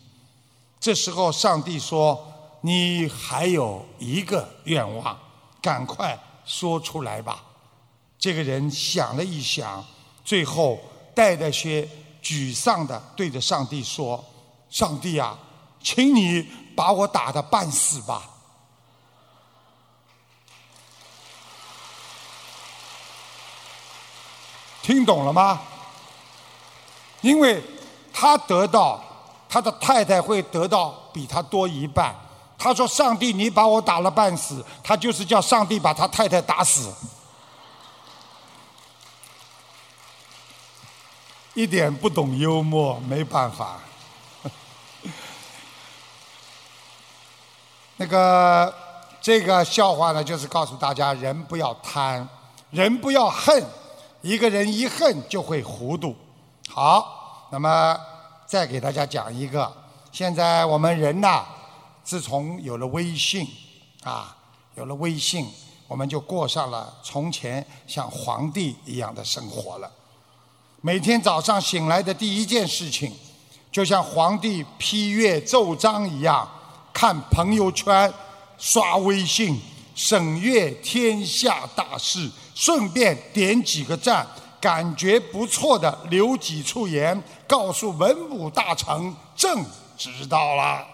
[0.79, 2.27] 这时候，上帝说
[2.61, 5.19] ：“你还有一个愿望，
[5.61, 7.43] 赶快说出来吧。”
[8.17, 9.85] 这个人想了一想，
[10.23, 10.79] 最后
[11.13, 11.87] 带着些
[12.23, 14.23] 沮丧的对着上帝说
[14.69, 15.37] ：“上帝啊，
[15.83, 18.27] 请你把我打的半死吧。”
[24.81, 25.61] 听懂了吗？
[27.21, 27.63] 因为
[28.13, 29.01] 他得到。
[29.53, 32.15] 他的太太会得到比他多一半。
[32.57, 36.89] 他说：“上帝，你把我打了半死。”他就是叫上帝把他太太打死。
[41.53, 43.81] 一点不懂幽默，没办法。
[47.97, 48.73] 那个
[49.19, 52.25] 这个笑话呢，就是告诉大家：人不要贪，
[52.69, 53.61] 人不要恨。
[54.21, 56.15] 一个人一恨就会糊涂。
[56.69, 57.97] 好，那么。
[58.47, 59.71] 再给大家讲一个，
[60.11, 61.45] 现在我们人呐，
[62.03, 63.47] 自从有了微信，
[64.03, 64.35] 啊，
[64.75, 65.47] 有了微信，
[65.87, 69.89] 我们就过上了从前像皇帝一样的生活了。
[70.81, 73.13] 每天早上醒来的第一件事情，
[73.71, 76.45] 就像皇帝批阅奏章一样，
[76.91, 78.13] 看朋友圈、
[78.57, 79.57] 刷微信、
[79.95, 84.27] 审阅天下大事，顺便点几个赞，
[84.61, 89.65] 感觉不错的留几处言，告诉文武大臣，朕
[89.97, 90.85] 知道了。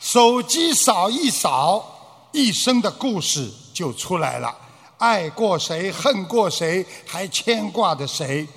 [0.00, 1.84] 手机扫一扫，
[2.32, 4.56] 一生的故事就出来了。
[4.98, 8.48] 爱过谁，恨过谁，还牵挂着谁？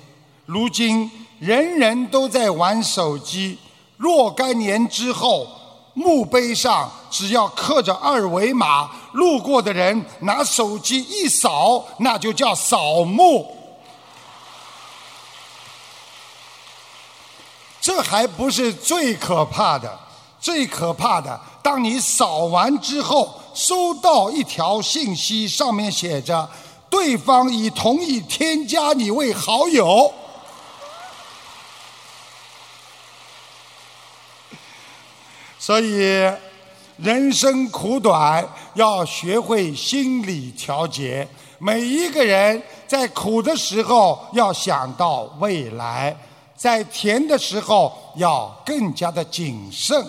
[0.46, 3.58] 如今人人都在玩手机，
[3.98, 5.46] 若干年之后，
[5.92, 13.56] 墓碑上只要刻着二维码，路过的人拿手机一扫，那就叫扫墓。
[17.80, 19.98] 这还不是最可怕的。
[20.40, 26.48] 最可怕的，当你扫完之后，收到一条信息，上面写着
[26.88, 30.10] “对方已同意添加你为好友”。
[35.58, 36.26] 所以，
[37.02, 41.26] 人生苦短，要学会心理调节。
[41.58, 46.14] 每一个人在苦的时候要想到未来，
[46.54, 50.04] 在甜的时候要更加的谨慎。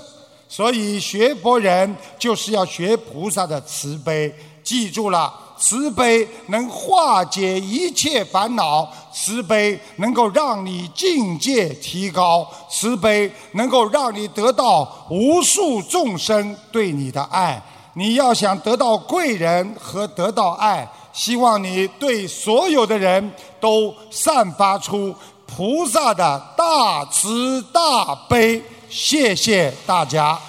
[0.49, 17.61] 所以学佛人就是要学菩萨的慈悲，记住了，慈悲能化解一切烦恼，慈悲能够让你境界提高，慈悲能够让你得到无数众生对你的爱。
[17.93, 25.13] 你要想得到贵人和得到爱，希望你对所有的人都散发出
[25.45, 28.59] 菩萨的大慈大悲。
[28.89, 30.39] 谢谢大家。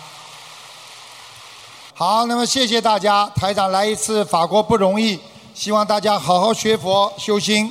[1.95, 5.20] 好，那么谢谢大家，台长来一次法国不容易，
[5.53, 7.70] 希望大家好好学佛修心。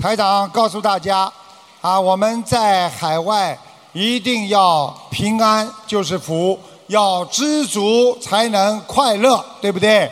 [0.00, 1.32] 台长告诉大家，
[1.80, 3.56] 啊，我们在海外
[3.92, 10.06] 一定要平安就是福，要知足才能快乐，对不对？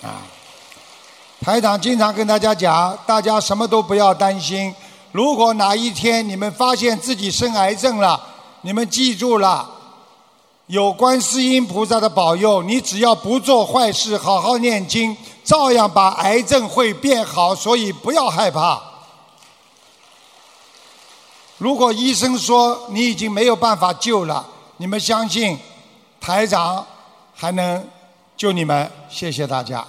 [0.00, 0.22] 啊，
[1.40, 4.72] 台长经常跟大家讲，大家什么都不要担心。
[5.10, 8.18] 如果哪一天你们发现自己生癌症了，
[8.60, 9.68] 你们记住了，
[10.68, 17.54] 有观世音菩萨的保佑，你只要不做坏事，好好念经，照样把癌症会变好。
[17.54, 18.78] 所以不要害怕。
[21.56, 24.46] 如果医生说你已经没有办法救了，
[24.76, 25.58] 你们相信
[26.20, 26.86] 台长
[27.34, 27.82] 还能
[28.36, 28.90] 救你们。
[29.08, 29.82] 谢谢大家。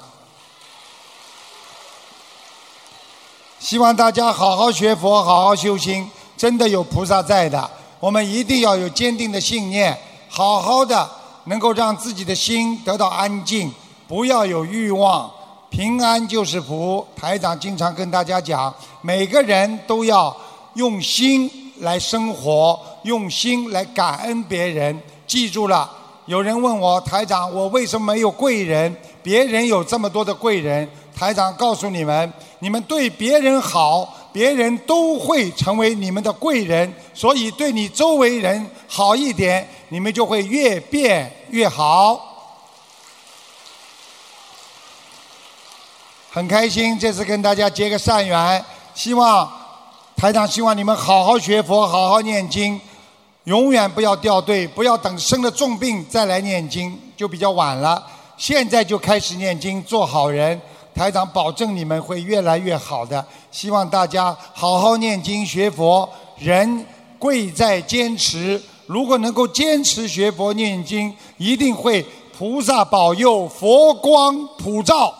[3.60, 7.70] 希望大家好好学佛，好好修心，真的有菩萨在的。
[8.00, 9.96] 我们一定要有坚定的信念，
[10.30, 11.10] 好好的
[11.46, 13.72] 能够让自己的心得到安静，
[14.08, 15.30] 不要有欲望，
[15.70, 17.06] 平安就是福。
[17.16, 20.36] 台长经常跟大家讲，每个人都要
[20.76, 21.50] 用心
[21.80, 25.02] 来生活，用心来感恩别人。
[25.26, 25.90] 记住了，
[26.28, 28.96] 有人问我台长，我为什么没有贵人？
[29.22, 30.88] 别人有这么多的贵人。
[31.16, 36.94] 台长告诉你们，你们对别人好，别人都会成为你们的贵人。
[37.14, 42.26] 所以对你周围人好一点，你们就会越变越好。
[46.32, 48.64] 很开心这次跟大家结个善缘，
[48.94, 49.52] 希望
[50.16, 52.80] 台长希望你们好好学佛，好好念经，
[53.45, 58.06] 永远不要掉队，不要等生了重病再来念经，就比较晚了。
[58.38, 60.62] 现在就开始念经，做好人。
[61.00, 66.08] 台长保证你们会越来越好的，希望大家好好念经学佛。
[66.38, 66.86] 人
[67.18, 72.06] 贵在坚持，如果能够坚持学佛念经，一定会
[72.38, 75.16] 菩萨保佑，佛光普照。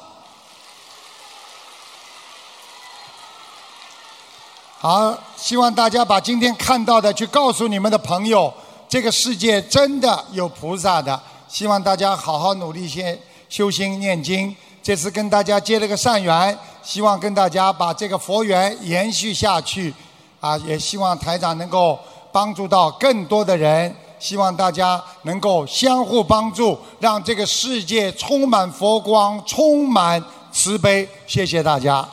[4.80, 8.54] 好，希望大家把今天看到的去告诉你们的朋友，
[8.90, 11.18] 这个世界真的有菩萨的。
[11.48, 14.54] 希望大家好好努力些修心念经。
[14.82, 19.94] 这次跟大家结了个善缘，希望跟大家把这个佛缘延续下去，
[20.40, 22.00] 啊，也希望台长能够
[22.32, 31.08] 帮助到更多的人，希望大家能够相互帮助，让这个世界充满佛光，充满慈悲。
[31.28, 32.08] 谢谢大家。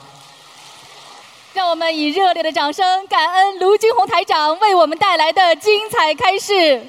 [1.54, 6.86] 让我们以热烈的掌声，感恩卢金红台长为我们带来的精彩开示。